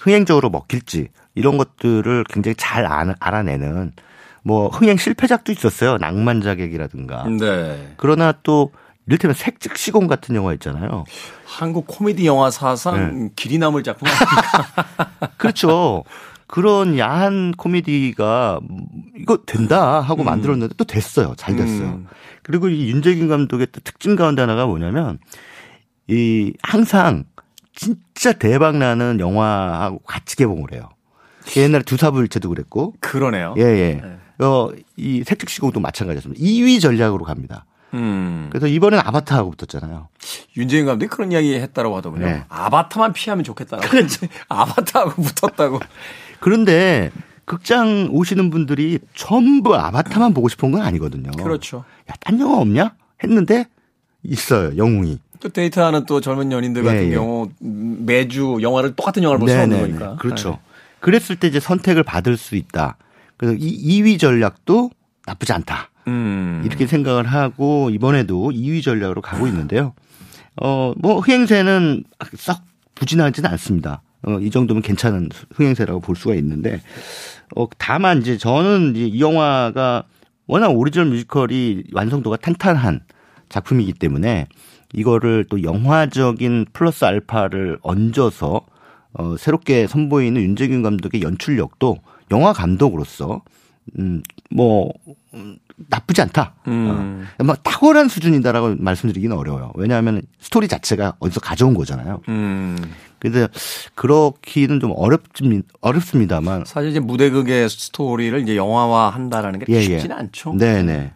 흥행적으로 0.00 0.48
먹힐지 0.48 1.08
이런 1.34 1.58
것들을 1.58 2.24
굉장히 2.30 2.54
잘 2.56 2.86
알- 2.86 3.14
알아내는 3.20 3.92
뭐 4.42 4.68
흥행 4.68 4.96
실패작도 4.96 5.52
있었어요. 5.52 5.98
낭만 5.98 6.40
자객이라든가. 6.40 7.24
네. 7.28 7.94
그러나 7.96 8.32
또 8.42 8.70
이를테면 9.06 9.34
색즉시공 9.34 10.06
같은 10.06 10.34
영화 10.34 10.52
있잖아요. 10.54 11.04
한국 11.44 11.86
코미디 11.86 12.26
영화 12.26 12.50
사상 12.50 13.24
네. 13.24 13.30
길이 13.36 13.58
남을 13.58 13.82
작품 13.82 14.08
아닙니까? 14.08 15.30
그렇죠. 15.36 16.04
그런 16.46 16.98
야한 16.98 17.52
코미디가 17.52 18.60
이거 19.18 19.38
된다 19.44 20.00
하고 20.00 20.24
만들었는데 20.24 20.74
또 20.76 20.84
됐어요. 20.84 21.34
잘 21.36 21.56
됐어요. 21.56 21.86
음. 21.86 22.06
그리고 22.42 22.68
이 22.68 22.90
윤재균 22.90 23.28
감독의 23.28 23.68
또 23.72 23.80
특징 23.80 24.16
가운데 24.16 24.42
하나가 24.42 24.66
뭐냐면 24.66 25.18
이 26.08 26.52
항상 26.62 27.24
진짜 27.74 28.32
대박 28.32 28.76
나는 28.76 29.20
영화하고 29.20 29.98
같이 30.00 30.36
개봉을 30.36 30.72
해요. 30.72 30.90
옛날에 31.56 31.82
두사부일체도 31.82 32.48
그랬고, 32.48 32.94
그러네요. 33.00 33.54
예, 33.58 33.62
예. 33.62 34.00
네. 34.02 34.44
어, 34.44 34.70
이 34.96 35.22
색즉시공도 35.24 35.80
마찬가지였습니다. 35.80 36.42
2위 36.42 36.80
전략으로 36.80 37.24
갑니다. 37.24 37.66
음. 37.94 38.48
그래서 38.50 38.66
이번엔 38.66 39.00
아바타하고 39.00 39.52
붙었잖아요. 39.52 40.08
윤재인 40.56 40.86
감독이 40.86 41.08
그런 41.08 41.32
이야기 41.32 41.54
했다라고 41.54 41.96
하더군요. 41.96 42.26
네. 42.26 42.44
아바타만 42.48 43.12
피하면 43.12 43.44
좋겠다라고. 43.44 43.88
그렇죠. 43.88 44.26
아바타하고 44.48 45.22
붙었다고. 45.22 45.80
그런데 46.40 47.10
극장 47.44 48.08
오시는 48.10 48.50
분들이 48.50 48.98
전부 49.14 49.76
아바타만 49.76 50.34
보고 50.34 50.48
싶은 50.48 50.72
건 50.72 50.82
아니거든요. 50.82 51.30
그렇죠. 51.32 51.84
야, 52.10 52.14
딴 52.20 52.40
영화 52.40 52.58
없냐? 52.58 52.94
했는데 53.22 53.66
있어요, 54.22 54.76
영웅이. 54.76 55.20
또 55.40 55.48
데이트하는 55.50 56.06
또 56.06 56.20
젊은 56.20 56.50
연인들 56.50 56.82
예, 56.84 56.86
같은 56.86 57.10
예. 57.10 57.14
경우 57.14 57.50
매주 57.60 58.58
영화를 58.62 58.94
똑같은 58.96 59.22
영화를 59.22 59.40
볼수 59.40 59.54
없는 59.54 59.68
네네네. 59.68 59.98
거니까. 59.98 60.16
그렇죠. 60.16 60.58
그랬을 61.00 61.36
때 61.36 61.48
이제 61.48 61.60
선택을 61.60 62.02
받을 62.02 62.36
수 62.38 62.56
있다. 62.56 62.96
그래서 63.36 63.54
이 63.58 64.02
2위 64.02 64.18
전략도 64.18 64.90
나쁘지 65.26 65.52
않다. 65.52 65.90
음. 66.06 66.62
이렇게 66.64 66.86
생각을 66.86 67.24
하고 67.24 67.90
이번에도 67.90 68.50
2위 68.50 68.82
전략으로 68.82 69.22
가고 69.22 69.46
있는데요. 69.46 69.94
어, 70.56 70.92
뭐 70.96 71.20
흥행세는 71.20 72.04
썩 72.36 72.62
부진하지는 72.94 73.50
않습니다. 73.50 74.02
어, 74.22 74.38
이 74.38 74.50
정도면 74.50 74.82
괜찮은 74.82 75.28
흥행세라고 75.52 76.00
볼 76.00 76.16
수가 76.16 76.34
있는데 76.36 76.80
어, 77.56 77.66
다만 77.78 78.20
이제 78.20 78.38
저는 78.38 78.96
이제 78.96 79.06
이 79.06 79.20
영화가 79.20 80.04
워낙 80.46 80.68
오리지널 80.68 81.08
뮤지컬이 81.08 81.84
완성도가 81.92 82.36
탄탄한 82.36 83.00
작품이기 83.48 83.94
때문에 83.94 84.46
이거를 84.92 85.44
또 85.48 85.62
영화적인 85.62 86.66
플러스 86.72 87.04
알파를 87.04 87.78
얹어서 87.82 88.66
어, 89.14 89.36
새롭게 89.36 89.86
선보이는 89.86 90.40
윤재균 90.40 90.82
감독의 90.82 91.22
연출력도 91.22 91.98
영화 92.30 92.52
감독으로서 92.52 93.42
음, 93.98 94.22
뭐, 94.50 94.92
음, 95.34 95.58
나쁘지 95.76 96.22
않다. 96.22 96.54
음. 96.68 97.26
어. 97.38 97.44
막 97.44 97.62
탁월한 97.62 98.08
수준이다라고 98.08 98.76
말씀드리기는 98.78 99.36
어려워요. 99.36 99.72
왜냐하면 99.74 100.22
스토리 100.38 100.68
자체가 100.68 101.16
어디서 101.18 101.40
가져온 101.40 101.74
거잖아요. 101.74 102.20
음. 102.28 102.76
그래서 103.18 103.48
그렇기는 103.94 104.80
좀 104.80 104.92
어렵습니다. 104.94 105.66
어렵습니다만 105.80 106.64
사실 106.66 106.90
이제 106.90 107.00
무대극의 107.00 107.68
스토리를 107.70 108.38
이제 108.40 108.56
영화화 108.56 109.08
한다라는 109.08 109.60
게 109.60 109.66
예, 109.68 109.80
쉽지는 109.80 110.16
예. 110.16 110.20
않죠. 110.20 110.54
네네. 110.54 111.12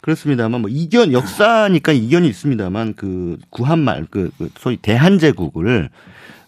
그렇습니다만 0.00 0.60
뭐 0.60 0.70
이견 0.70 1.12
역사니까 1.12 1.92
이견이 1.92 2.28
있습니다만 2.28 2.94
그 2.94 3.38
구한말 3.48 4.06
그, 4.10 4.30
그 4.36 4.50
소위 4.58 4.76
대한제국을 4.76 5.88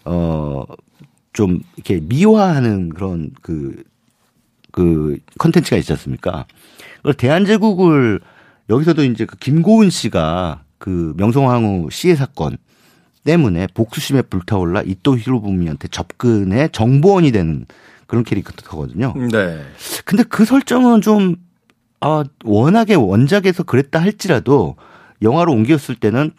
어좀 0.03 1.61
이렇게 1.75 1.99
미화하는 2.01 2.89
그런 2.89 3.31
그 3.41 3.83
그 4.77 5.17
컨텐츠가 5.39 5.75
있지 5.77 5.91
않습니까? 5.93 6.45
대한제국을 7.17 8.19
여기서도 8.69 9.03
이제 9.05 9.25
그 9.25 9.35
김고은 9.35 9.89
씨가 9.89 10.61
그 10.77 11.15
명성황후 11.17 11.89
시해 11.89 12.15
사건 12.15 12.57
때문에 13.23 13.65
복수심에 13.73 14.21
불타올라 14.21 14.83
이토 14.83 15.17
히로부미한테 15.17 15.87
접근해 15.87 16.67
정보원이 16.67 17.31
되는 17.31 17.65
그런 18.05 18.23
캐릭터거든요. 18.23 19.15
네. 19.31 19.63
근데 20.05 20.21
그 20.21 20.45
설정은 20.45 21.01
좀, 21.01 21.37
아, 21.99 22.23
워낙에 22.45 22.93
원작에서 22.93 23.63
그랬다 23.63 23.99
할지라도 23.99 24.75
영화로 25.23 25.53
옮겼을 25.53 25.95
때는 25.95 26.29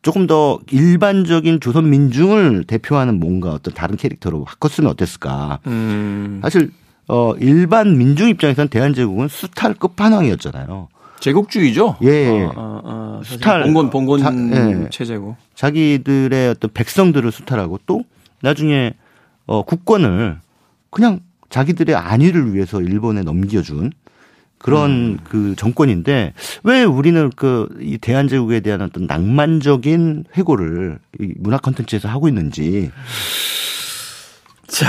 조금 0.00 0.26
더 0.26 0.60
일반적인 0.70 1.60
조선 1.60 1.90
민중을 1.90 2.64
대표하는 2.64 3.20
뭔가 3.20 3.52
어떤 3.52 3.74
다른 3.74 3.96
캐릭터로 3.96 4.44
바꿨으면 4.44 4.90
어땠을까. 4.90 5.58
음. 5.66 6.40
사실 6.42 6.72
어 7.12 7.34
일반 7.40 7.98
민중 7.98 8.28
입장에서는 8.30 8.68
대한제국은 8.68 9.28
수탈 9.28 9.74
끝판왕이었잖아요. 9.74 10.88
제국주의죠. 11.20 11.98
예. 12.02 12.26
어, 12.28 12.52
어, 12.56 12.80
어, 12.84 13.20
수탈 13.22 13.64
봉건 13.64 13.90
봉건 13.90 14.20
자, 14.20 14.32
예. 14.32 14.88
체제고. 14.88 15.36
자기들의 15.54 16.48
어떤 16.48 16.70
백성들을 16.72 17.30
수탈하고 17.30 17.80
또 17.86 18.02
나중에 18.40 18.94
어 19.46 19.62
국권을 19.62 20.38
그냥 20.90 21.20
자기들의 21.50 21.94
안위를 21.94 22.54
위해서 22.54 22.80
일본에 22.80 23.20
넘겨준 23.20 23.92
그런 24.56 24.90
음. 24.90 25.18
그 25.24 25.54
정권인데 25.56 26.32
왜 26.64 26.82
우리는 26.84 27.28
그 27.36 27.68
이 27.80 27.98
대한제국에 27.98 28.60
대한 28.60 28.80
어떤 28.80 29.06
낭만적인 29.06 30.24
회고를 30.36 30.98
이 31.20 31.34
문화 31.36 31.58
컨텐츠에서 31.58 32.08
하고 32.08 32.26
있는지. 32.28 32.90
자, 34.66 34.88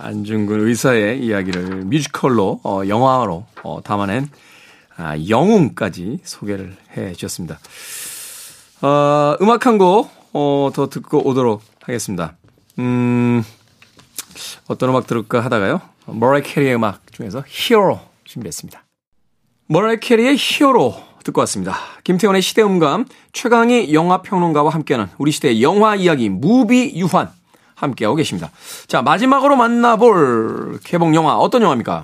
안중근 0.00 0.60
의사의 0.60 1.24
이야기를 1.24 1.84
뮤지컬로 1.84 2.60
어, 2.64 2.82
영화로 2.86 3.46
어, 3.62 3.80
담아낸 3.82 4.28
아, 4.96 5.16
영웅까지 5.28 6.20
소개를 6.24 6.76
해 6.96 7.12
주셨습니다. 7.12 7.58
어, 8.82 9.36
음악 9.40 9.66
한곡 9.66 10.10
어, 10.32 10.70
더 10.74 10.88
듣고 10.88 11.26
오도록 11.26 11.62
하겠습니다. 11.82 12.36
음, 12.78 13.42
어떤 14.66 14.90
음악 14.90 15.06
들을까 15.06 15.40
하다가요. 15.40 15.80
머라이 16.06 16.42
캐리의 16.42 16.74
음악 16.74 17.00
중에서 17.12 17.44
Hero 17.46 18.00
준비했습니다. 18.24 18.84
머라이 19.68 20.00
캐리의 20.00 20.36
Hero 20.36 20.96
듣고 21.24 21.40
왔습니다. 21.42 21.76
김태훈의 22.04 22.42
시대음감, 22.42 23.06
최광희 23.32 23.92
영화평론가와 23.92 24.70
함께하는 24.70 25.08
우리 25.18 25.30
시대의 25.30 25.62
영화 25.62 25.94
이야기 25.94 26.28
무비 26.28 26.92
유환 26.96 27.30
함께하고 27.78 28.16
계십니다. 28.16 28.50
자, 28.86 29.02
마지막으로 29.02 29.56
만나볼 29.56 30.80
개봉 30.84 31.14
영화 31.14 31.36
어떤 31.36 31.62
영화입니까? 31.62 32.02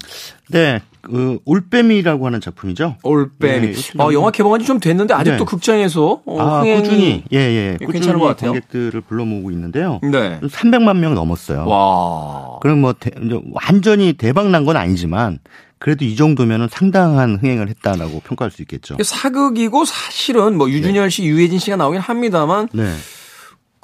네. 0.51 0.81
그 1.03 1.39
올빼미라고 1.45 2.25
하는 2.25 2.41
작품이죠. 2.41 2.97
올빼미. 3.03 3.75
네, 3.75 4.03
어, 4.03 4.11
영화 4.15 4.31
개봉한 4.31 4.61
지 4.61 4.67
좀 4.67 4.81
됐는데 4.81 5.13
아직도 5.13 5.39
네. 5.39 5.45
극장에서 5.45 6.23
어, 6.25 6.41
아, 6.41 6.63
꾸준히 6.63 7.23
예, 7.33 7.39
예. 7.39 7.73
꾸준히 7.79 7.93
괜찮은 7.93 8.19
것 8.21 8.27
같아요. 8.29 8.53
관객들을 8.53 9.01
불러 9.03 9.27
모으고 9.27 9.51
있는데요. 9.51 10.01
네. 10.03 10.41
300만 10.41 10.97
명 10.97 11.15
넘었어요. 11.15 11.67
와. 11.67 12.59
그럼 12.63 12.81
뭐 12.81 12.95
대, 12.99 13.11
완전히 13.53 14.15
대박 14.15 14.49
난 14.49 14.65
건 14.65 14.79
아니지만 14.79 15.41
그래도 15.79 16.07
이 16.07 16.17
정도면은 16.17 16.69
상당한 16.71 17.37
흥행을 17.37 17.69
했다라고 17.69 18.21
평가할 18.25 18.51
수 18.51 18.63
있겠죠. 18.63 18.97
사극이고 19.03 19.85
사실은 19.85 20.57
뭐 20.57 20.71
유준열 20.71 21.11
씨, 21.11 21.21
네. 21.21 21.29
유해진 21.29 21.59
씨가 21.59 21.77
나오긴 21.77 22.01
합니다만 22.01 22.69
네. 22.73 22.91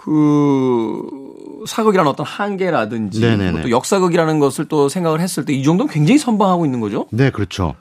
그 0.02 1.02
사극이라는 1.66 2.10
어떤 2.10 2.24
한계라든지 2.24 3.20
또 3.62 3.70
역사극이라는 3.70 4.38
것을 4.38 4.64
또 4.64 4.88
생각을 4.88 5.20
했을 5.20 5.44
때 5.44 5.52
이 5.52 5.62
정도는 5.62 5.92
굉장히 5.92 6.16
선방하고 6.18 6.64
있는 6.64 6.80
거죠. 6.80 7.06
네, 7.10 7.28
그렇죠. 7.28 7.74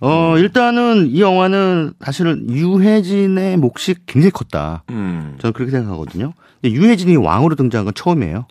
어, 0.00 0.38
일단은 0.38 1.08
이 1.08 1.20
영화는 1.20 1.92
사실은 2.00 2.48
유해진의 2.48 3.58
몫이 3.58 3.94
굉장히 4.06 4.30
컸다. 4.30 4.84
음. 4.88 5.36
저는 5.38 5.52
그렇게 5.52 5.70
생각하거든요. 5.70 6.32
유해진이 6.64 7.16
왕으로 7.16 7.56
등장한 7.56 7.84
건 7.84 7.94
처음이에요. 7.94 8.46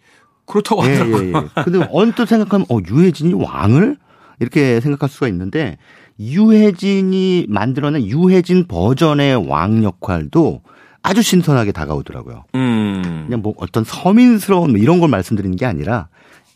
그렇다고 0.46 0.86
예, 0.86 0.92
하더라고요. 0.92 1.24
예, 1.24 1.34
예. 1.34 1.34
근데 1.64 1.88
언뜻 1.92 2.28
생각하면 2.28 2.68
어, 2.70 2.78
유해진이 2.88 3.34
왕을 3.34 3.98
이렇게 4.40 4.80
생각할 4.82 5.10
수가 5.10 5.28
있는데 5.30 5.78
유해진이 6.20 7.48
만들어낸 7.50 8.04
유해진 8.04 8.68
버전의 8.68 9.48
왕 9.50 9.84
역할도 9.84 10.62
아주 11.06 11.22
신선하게 11.22 11.72
다가오더라고요. 11.72 12.46
음. 12.56 13.24
그냥 13.28 13.42
뭐 13.42 13.54
어떤 13.58 13.84
서민스러운 13.84 14.72
뭐 14.72 14.80
이런 14.80 15.00
걸 15.00 15.10
말씀드리는 15.10 15.56
게 15.56 15.66
아니라 15.66 16.08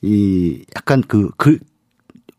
이 0.01 0.63
약간 0.75 1.03
그, 1.07 1.29
그 1.37 1.59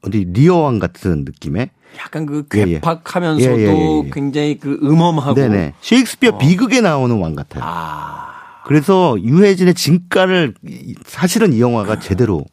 어디 0.02 0.24
리어왕 0.28 0.80
같은 0.80 1.24
느낌의 1.24 1.70
약간 1.98 2.26
그 2.26 2.46
괴팍하면서도 2.48 3.60
예, 3.60 3.64
예, 3.64 3.68
예, 3.68 4.02
예, 4.04 4.10
굉장히 4.12 4.58
그 4.58 4.78
음험하고 4.82 5.34
네네 5.34 5.74
셰익스피어 5.80 6.30
어. 6.30 6.38
비극에 6.38 6.80
나오는 6.80 7.16
왕 7.18 7.34
같아요. 7.34 7.62
아. 7.64 8.28
그래서 8.64 9.16
유해진의 9.20 9.74
진가를 9.74 10.54
사실은 11.04 11.52
이 11.52 11.60
영화가 11.60 12.00
제대로 12.00 12.44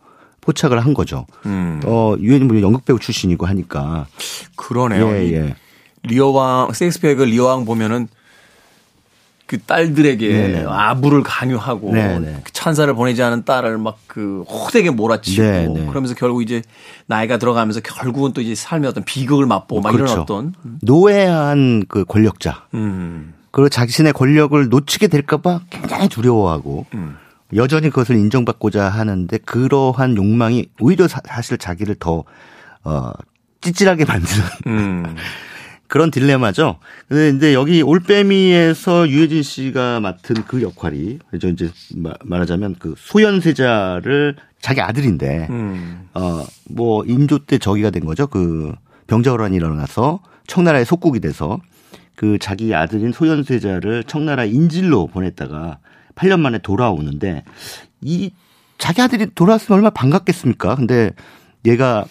포착을 0.42 0.84
한 0.84 0.94
거죠. 0.94 1.26
음. 1.46 1.82
어 1.86 2.16
유해진 2.20 2.48
뭐 2.48 2.62
연극 2.62 2.86
배우 2.86 3.00
출신이고 3.00 3.46
하니까 3.46 4.08
그러네요. 4.56 5.10
예, 5.10 5.32
예. 5.34 5.56
리어왕 6.04 6.74
셰익스피어의 6.74 7.16
그 7.16 7.24
리어왕 7.24 7.66
보면은 7.66 8.08
그 9.48 9.60
딸들에게 9.60 10.28
네네. 10.28 10.66
아부를 10.68 11.24
강요하고 11.24 11.92
네네. 11.94 12.42
그 12.44 12.54
찬사를 12.54 12.94
보내지 12.94 13.24
않은 13.24 13.46
딸을 13.46 13.80
막 13.80 13.98
그 14.18 14.42
호되게 14.50 14.90
몰아치고 14.90 15.44
네네. 15.44 15.86
그러면서 15.90 16.16
결국 16.16 16.42
이제 16.42 16.64
나이가 17.06 17.38
들어가면서 17.38 17.82
결국은 17.82 18.34
또 18.34 18.42
이제 18.42 18.56
삶의 18.56 18.90
어떤 18.90 19.04
비극을 19.04 19.46
맛보고 19.46 19.80
막 19.82 19.92
그렇죠. 19.92 20.12
이런 20.12 20.22
어떤 20.24 20.54
노예한 20.82 21.84
그 21.88 22.04
권력자 22.04 22.66
음. 22.74 23.36
그리고 23.52 23.70
자신의 23.70 24.14
권력을 24.14 24.70
놓치게 24.70 25.06
될까봐 25.06 25.62
굉장히 25.70 26.10
두려워하고 26.10 26.88
음. 26.96 27.18
여전히 27.54 27.92
그것을 27.92 28.16
인정받고자 28.16 28.90
하는데 28.90 29.38
그러한 29.38 30.18
욕망이 30.18 30.70
오히려 30.80 31.08
사, 31.08 31.22
실 31.44 31.60
자기를 31.60 31.98
더 32.00 32.24
어, 32.84 33.12
찌질하게 33.62 34.06
만드는 34.10 34.46
음. 34.66 35.16
그런 35.88 36.12
딜레마죠. 36.12 36.80
근데 37.08 37.30
이제 37.30 37.54
여기 37.54 37.82
올빼미에서 37.82 39.10
유해진 39.10 39.42
씨가 39.42 40.00
맡은 40.00 40.44
그 40.48 40.62
역할이 40.62 41.20
저 41.40 41.48
이제 41.48 41.72
말하자면 42.24 42.76
그 42.80 42.94
소현세자를 42.98 44.36
자기 44.60 44.82
아들인데 44.82 45.48
음. 45.50 46.10
어뭐 46.14 47.06
인조 47.06 47.46
때 47.46 47.58
저기가 47.58 47.90
된 47.90 48.06
거죠. 48.06 48.28
그 48.28 48.74
병자호란이 49.08 49.56
일어나서 49.56 50.20
청나라의 50.48 50.86
속국이 50.86 51.20
돼서 51.20 51.60
그 52.16 52.38
자기 52.40 52.74
아들인 52.74 53.12
소현세자를 53.12 54.04
청나라 54.06 54.44
인질로 54.44 55.08
보냈다가 55.08 55.78
8년 56.16 56.40
만에 56.40 56.58
돌아오는데 56.58 57.44
이 58.02 58.32
자기 58.78 59.02
아들이 59.02 59.28
돌아왔으면 59.34 59.78
얼마나 59.78 59.92
반갑겠습니까? 59.92 60.76
근데 60.76 61.12
얘가 61.66 62.06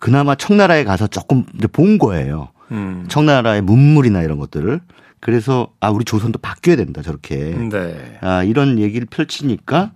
그나마 0.00 0.34
청나라에 0.34 0.84
가서 0.84 1.06
조금 1.06 1.46
이제 1.56 1.66
본 1.66 1.98
거예요. 1.98 2.48
음. 2.72 3.04
청나라의 3.08 3.62
문물이나 3.62 4.22
이런 4.22 4.38
것들을 4.38 4.80
그래서 5.20 5.68
아 5.80 5.90
우리 5.90 6.04
조선도 6.04 6.38
바뀌어야 6.38 6.76
된다 6.76 7.02
저렇게 7.02 7.36
네. 7.36 8.18
아 8.20 8.42
이런 8.42 8.78
얘기를 8.78 9.06
펼치니까 9.10 9.92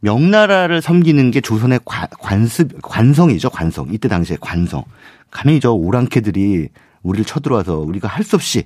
명나라를 0.00 0.82
섬기는 0.82 1.30
게 1.30 1.40
조선의 1.40 1.80
관습 1.84 2.82
관성이죠 2.82 3.50
관성 3.50 3.88
이때 3.92 4.08
당시에 4.08 4.36
관성 4.40 4.84
가만히 5.30 5.60
저 5.60 5.72
오랑캐들이 5.72 6.68
우리를 7.02 7.24
쳐들어와서 7.24 7.78
우리가 7.78 8.08
할 8.08 8.24
수 8.24 8.36
없이 8.36 8.64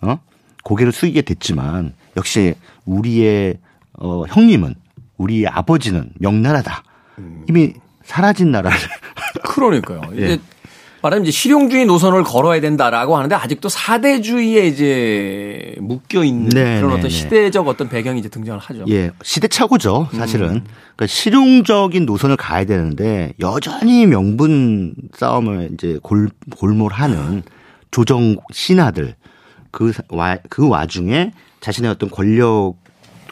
어 0.00 0.18
고개를 0.64 0.92
숙이게 0.92 1.22
됐지만 1.22 1.94
역시 2.16 2.54
우리의 2.84 3.58
어 3.94 4.24
형님은 4.28 4.74
우리 5.16 5.46
아버지는 5.46 6.10
명나라다 6.18 6.82
음. 7.18 7.44
이미 7.48 7.74
사라진 8.02 8.50
나라를 8.50 8.76
그러니까요. 9.44 10.02
예. 10.16 10.38
말하면 11.04 11.24
이제 11.24 11.30
실용주의 11.30 11.84
노선을 11.84 12.24
걸어야 12.24 12.62
된다라고 12.62 13.16
하는데 13.16 13.34
아직도 13.34 13.68
사대주의에 13.68 14.66
이제 14.66 15.74
묶여 15.78 16.24
있는 16.24 16.48
네, 16.48 16.76
그런 16.76 16.88
네, 16.88 16.94
어떤 16.94 17.02
네. 17.02 17.08
시대적 17.10 17.68
어떤 17.68 17.90
배경이 17.90 18.18
이제 18.18 18.30
등장을 18.30 18.58
하죠. 18.58 18.86
예, 18.88 19.10
시대착오죠, 19.22 20.08
사실은. 20.12 20.48
음. 20.48 20.64
그러니까 20.96 21.06
실용적인 21.06 22.06
노선을 22.06 22.36
가야 22.36 22.64
되는데 22.64 23.34
여전히 23.40 24.06
명분 24.06 24.94
싸움을 25.14 25.70
이제 25.74 25.98
골, 26.02 26.30
골몰하는 26.56 27.42
조정 27.90 28.36
신하들 28.50 29.14
그, 29.70 29.92
와, 30.08 30.38
그 30.48 30.66
와중에 30.66 31.32
자신의 31.60 31.90
어떤 31.90 32.08
권력 32.10 32.76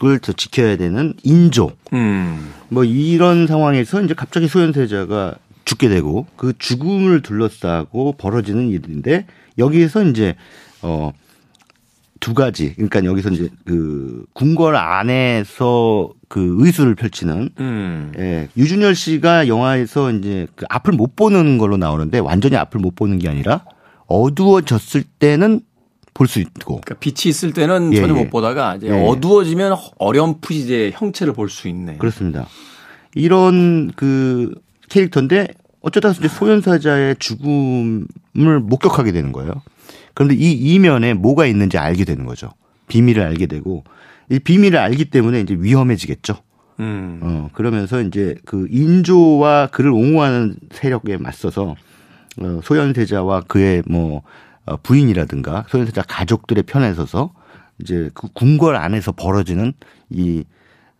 을 0.03 0.19
더 0.19 0.33
지켜야 0.33 0.75
되는 0.75 1.13
인조. 1.23 1.71
음. 1.93 2.51
뭐 2.67 2.83
이런 2.83 3.47
상황에서 3.47 4.01
이제 4.01 4.13
갑자기 4.13 4.49
소현세자가 4.49 5.35
죽게 5.65 5.89
되고 5.89 6.25
그 6.35 6.53
죽음을 6.57 7.21
둘러싸고 7.21 8.13
벌어지는 8.17 8.69
일인데 8.69 9.25
여기에서 9.57 10.03
이제 10.03 10.35
어, 10.81 11.11
두 12.19 12.33
가지. 12.33 12.73
그러니까 12.75 13.03
여기서 13.03 13.29
이제 13.29 13.49
그 13.65 14.25
궁궐 14.33 14.75
안에서 14.75 16.09
그 16.29 16.55
의술을 16.59 16.95
펼치는 16.95 17.49
음. 17.59 18.11
예, 18.17 18.47
유준열 18.57 18.95
씨가 18.95 19.47
영화에서 19.47 20.11
이제 20.11 20.47
그 20.55 20.65
앞을 20.69 20.93
못 20.93 21.15
보는 21.15 21.57
걸로 21.57 21.77
나오는데 21.77 22.19
완전히 22.19 22.55
앞을 22.55 22.79
못 22.79 22.95
보는 22.95 23.19
게 23.19 23.27
아니라 23.29 23.65
어두워졌을 24.07 25.03
때는 25.03 25.61
볼 26.13 26.27
수 26.27 26.39
있고 26.39 26.79
그러니까 26.81 26.95
빛이 26.95 27.29
있을 27.29 27.53
때는 27.53 27.91
예, 27.93 27.97
전혀 27.99 28.15
예. 28.15 28.23
못 28.23 28.29
보다가 28.29 28.75
이제 28.75 28.87
예, 28.87 28.91
예. 28.91 29.05
어두워지면 29.07 29.75
어렴풋이 29.97 30.59
이제 30.59 30.91
형체를 30.93 31.33
볼 31.33 31.49
수 31.49 31.67
있네. 31.67 31.97
그렇습니다. 31.97 32.45
이런 33.15 33.91
그 33.95 34.53
캐릭터인데 34.93 35.47
어쩌다 35.81 36.11
이제 36.11 36.27
소현사자의 36.27 37.15
죽음을 37.17 38.59
목격하게 38.61 39.11
되는 39.11 39.31
거예요. 39.31 39.51
그런데 40.13 40.35
이 40.35 40.51
이면에 40.51 41.13
뭐가 41.13 41.47
있는지 41.47 41.77
알게 41.77 42.05
되는 42.05 42.25
거죠. 42.25 42.51
비밀을 42.87 43.23
알게 43.23 43.47
되고 43.47 43.83
이 44.29 44.39
비밀을 44.39 44.77
알기 44.77 45.05
때문에 45.05 45.41
이제 45.41 45.55
위험해지겠죠. 45.55 46.35
음. 46.79 47.19
어, 47.21 47.49
그러면서 47.53 48.01
이제 48.01 48.35
그 48.45 48.67
인조와 48.69 49.67
그를 49.67 49.91
옹호하는 49.91 50.57
세력에 50.71 51.17
맞서서 51.17 51.75
어, 52.39 52.59
소현세자와 52.63 53.41
그의 53.47 53.83
뭐 53.87 54.21
어, 54.65 54.77
부인이라든가 54.77 55.65
소현세자 55.69 56.03
가족들의 56.03 56.63
편에 56.63 56.93
서서 56.93 57.33
이제 57.81 58.09
그 58.13 58.27
궁궐 58.33 58.75
안에서 58.75 59.11
벌어지는 59.11 59.73
이 60.09 60.43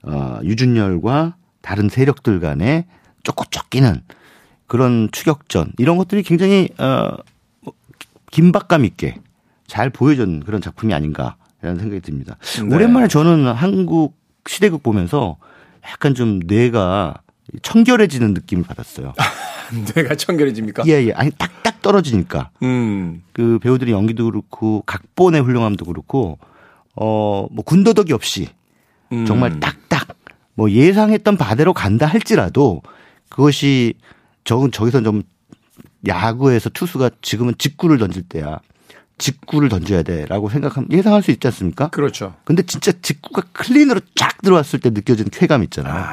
어, 0.03 0.39
유준열과 0.43 1.35
다른 1.61 1.89
세력들 1.89 2.39
간의 2.39 2.85
쫓고 3.23 3.45
쫓기는 3.49 4.01
그런 4.67 5.09
추격전 5.11 5.73
이런 5.77 5.97
것들이 5.97 6.23
굉장히 6.23 6.69
어 6.77 7.11
긴박감 8.31 8.85
있게 8.85 9.15
잘 9.67 9.89
보여준 9.89 10.41
그런 10.41 10.61
작품이 10.61 10.93
아닌가라는 10.93 11.79
생각이 11.79 12.01
듭니다. 12.01 12.37
네. 12.67 12.75
오랜만에 12.75 13.07
저는 13.07 13.47
한국 13.47 14.15
시대극 14.47 14.83
보면서 14.83 15.37
약간 15.85 16.15
좀 16.15 16.39
뇌가 16.45 17.15
청결해지는 17.61 18.33
느낌을 18.33 18.63
받았어요. 18.63 19.13
뇌가 19.95 20.15
청결해집니까? 20.15 20.83
예, 20.87 21.05
예. 21.05 21.11
아니, 21.13 21.31
딱딱 21.31 21.81
떨어지니까. 21.81 22.49
음. 22.63 23.21
그 23.33 23.59
배우들이 23.59 23.91
연기도 23.91 24.25
그렇고, 24.25 24.83
각본의 24.85 25.41
훌륭함도 25.41 25.85
그렇고, 25.85 26.37
어, 26.95 27.47
뭐, 27.51 27.63
군더더기 27.63 28.13
없이 28.13 28.49
음. 29.11 29.25
정말 29.25 29.59
딱딱, 29.59 30.07
뭐, 30.55 30.69
예상했던 30.71 31.37
바대로 31.37 31.73
간다 31.73 32.05
할지라도 32.05 32.81
그것이, 33.33 33.95
저, 34.43 34.67
저기서 34.71 35.01
좀 35.01 35.23
야구에서 36.07 36.69
투수가 36.69 37.09
지금은 37.21 37.55
직구를 37.57 37.97
던질 37.97 38.23
때야. 38.29 38.59
직구를 39.17 39.69
던져야 39.69 40.03
돼. 40.03 40.25
라고 40.27 40.49
생각하면 40.49 40.91
예상할 40.91 41.23
수 41.23 41.31
있지 41.31 41.47
않습니까? 41.47 41.87
그렇죠. 41.89 42.35
근데 42.43 42.61
진짜 42.63 42.91
직구가 42.91 43.43
클린으로 43.53 44.01
쫙 44.15 44.41
들어왔을 44.41 44.79
때 44.79 44.89
느껴지는 44.89 45.29
쾌감 45.31 45.63
있잖아요. 45.63 46.05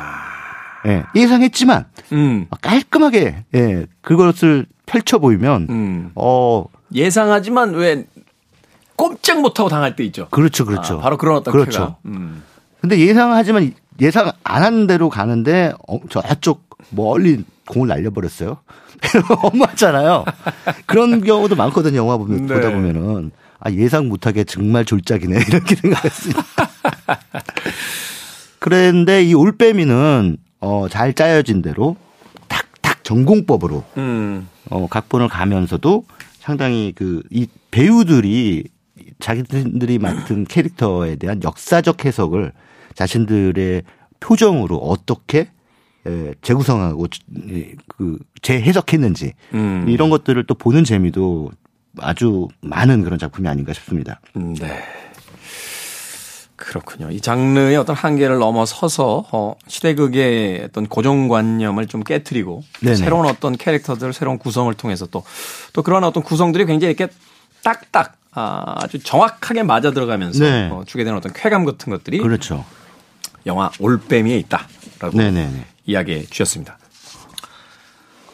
예, 0.87 1.04
예상했지만 1.14 1.87
음. 2.12 2.46
깔끔하게 2.62 3.44
예, 3.54 3.87
그것을 4.00 4.66
펼쳐 4.87 5.18
보이면 5.18 5.66
음. 5.68 6.11
어 6.14 6.66
예상하지만 6.94 7.74
왜 7.74 8.06
꼼짝 8.96 9.40
못하고 9.40 9.68
당할 9.68 9.96
때 9.96 10.04
있죠. 10.04 10.28
그렇죠, 10.30 10.64
그렇죠. 10.64 10.98
아, 10.98 11.00
바로 11.00 11.16
그런 11.16 11.37
어떤 11.37 11.52
그렇죠. 11.52 11.70
쾌감. 11.70 11.94
음. 12.06 12.42
근데 12.80 12.98
예상하지만 12.98 13.74
예상 14.00 14.30
안 14.42 14.62
하는 14.62 14.87
대로 14.87 15.11
가는데 15.11 15.72
어, 15.88 15.98
저쪽 16.09 16.69
멀리 16.90 17.44
공을 17.66 17.88
날려버렸어요. 17.88 18.59
엄마잖아요. 19.42 20.24
그런 20.87 21.22
경우도 21.22 21.57
많거든요. 21.57 21.98
영화 21.98 22.16
보면 22.16 22.46
네. 22.46 22.55
보다 22.55 22.70
보면은 22.70 23.31
아 23.59 23.70
예상 23.72 24.09
못하게 24.09 24.44
정말 24.44 24.85
졸작이네 24.85 25.37
이렇게 25.48 25.76
생각했습니다. 25.76 26.44
그런데 28.59 29.22
이 29.22 29.35
올빼미는 29.35 30.37
어, 30.61 30.87
잘 30.90 31.14
짜여진 31.14 31.62
대로 31.62 31.96
탁탁 32.48 33.05
전공법으로 33.05 33.85
음. 33.96 34.48
어, 34.68 34.87
각본을 34.88 35.29
가면서도 35.29 36.05
상당히 36.40 36.92
그 36.94 37.22
이 37.31 37.46
배우들이 37.70 38.64
자기들이 39.20 39.98
맡은 39.98 40.44
캐릭터에 40.44 41.16
대한 41.16 41.42
역사적 41.42 42.05
해석을 42.05 42.53
자신들의 42.94 43.83
표정으로 44.18 44.76
어떻게 44.76 45.38
에, 45.40 45.48
재구성하고 46.42 47.06
이, 47.48 47.74
그 47.88 48.18
재해석했는지 48.42 49.34
음. 49.54 49.86
이런 49.88 50.10
것들을 50.10 50.44
또 50.46 50.54
보는 50.54 50.84
재미도 50.84 51.50
아주 51.98 52.48
많은 52.60 53.02
그런 53.02 53.18
작품이 53.18 53.48
아닌가 53.48 53.72
싶습니다. 53.72 54.20
음, 54.36 54.54
네. 54.54 54.82
그렇군요. 56.56 57.10
이 57.10 57.20
장르의 57.20 57.76
어떤 57.76 57.96
한계를 57.96 58.38
넘어서서 58.38 59.26
어, 59.32 59.54
시대극의 59.66 60.64
어떤 60.64 60.86
고정관념을 60.86 61.86
좀 61.86 62.04
깨뜨리고 62.04 62.62
네네. 62.80 62.96
새로운 62.96 63.26
어떤 63.26 63.56
캐릭터들, 63.56 64.12
새로운 64.12 64.38
구성을 64.38 64.72
통해서 64.74 65.06
또또 65.06 65.82
그런 65.82 66.04
어떤 66.04 66.22
구성들이 66.22 66.66
굉장히 66.66 66.94
이렇게 66.94 67.12
딱딱 67.64 68.16
아, 68.32 68.74
아주 68.76 68.98
정확하게 69.02 69.62
맞아 69.62 69.90
들어가면서 69.90 70.44
네. 70.44 70.68
어, 70.70 70.84
주게 70.86 71.02
되는 71.02 71.18
어떤 71.18 71.32
쾌감 71.32 71.64
같은 71.64 71.90
것들이 71.90 72.18
그렇죠. 72.18 72.64
영화 73.46 73.70
올빼미에 73.80 74.36
있다라고 74.38 75.16
네네네. 75.16 75.64
이야기해 75.90 76.26
주셨습니다. 76.26 76.79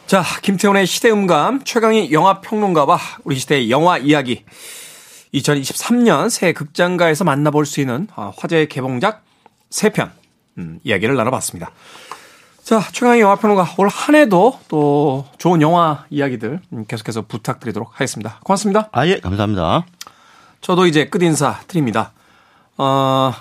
자, 0.05 0.23
김태훈의 0.41 0.87
시대음감, 0.87 1.63
최강희 1.65 2.11
영화평론가와 2.13 2.97
우리 3.25 3.37
시대의 3.37 3.69
영화 3.69 3.97
이야기. 3.97 4.45
2023년 5.33 6.29
새 6.29 6.53
극장가에서 6.53 7.25
만나볼 7.25 7.65
수 7.65 7.81
있는 7.81 8.07
아, 8.15 8.31
화제의 8.37 8.69
개봉작 8.69 9.23
3편, 9.69 10.11
음, 10.59 10.79
이야기를 10.85 11.15
나눠봤습니다. 11.15 11.71
자, 12.63 12.81
최광희 12.91 13.19
영화평론가, 13.19 13.75
올 13.77 13.89
한 13.89 14.15
해도 14.15 14.57
또 14.69 15.25
좋은 15.37 15.61
영화 15.61 16.05
이야기들 16.09 16.61
음, 16.71 16.85
계속해서 16.87 17.23
부탁드리도록 17.27 17.91
하겠습니다. 17.93 18.39
고맙습니다. 18.43 18.89
아, 18.93 19.05
예, 19.07 19.19
감사합니다. 19.19 19.85
저도 20.61 20.85
이제 20.85 21.07
끝인사 21.09 21.59
드립니다. 21.67 22.13
어, 22.77 23.33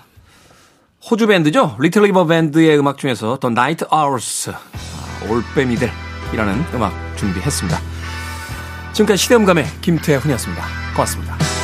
호주 1.09 1.29
밴드죠. 1.29 1.77
리틀 1.79 2.03
리버 2.03 2.27
밴드의 2.27 2.79
음악 2.79 2.99
중에서 2.99 3.38
The 3.41 3.49
Night 3.49 3.85
Owls 3.91 4.53
올빼미들이라는 5.29 6.64
음악 6.75 6.92
준비했습니다. 7.16 7.79
지금까지 8.92 9.23
시대음감의 9.23 9.66
김태훈이었습니다. 9.83 10.64
고맙습니다. 10.95 11.56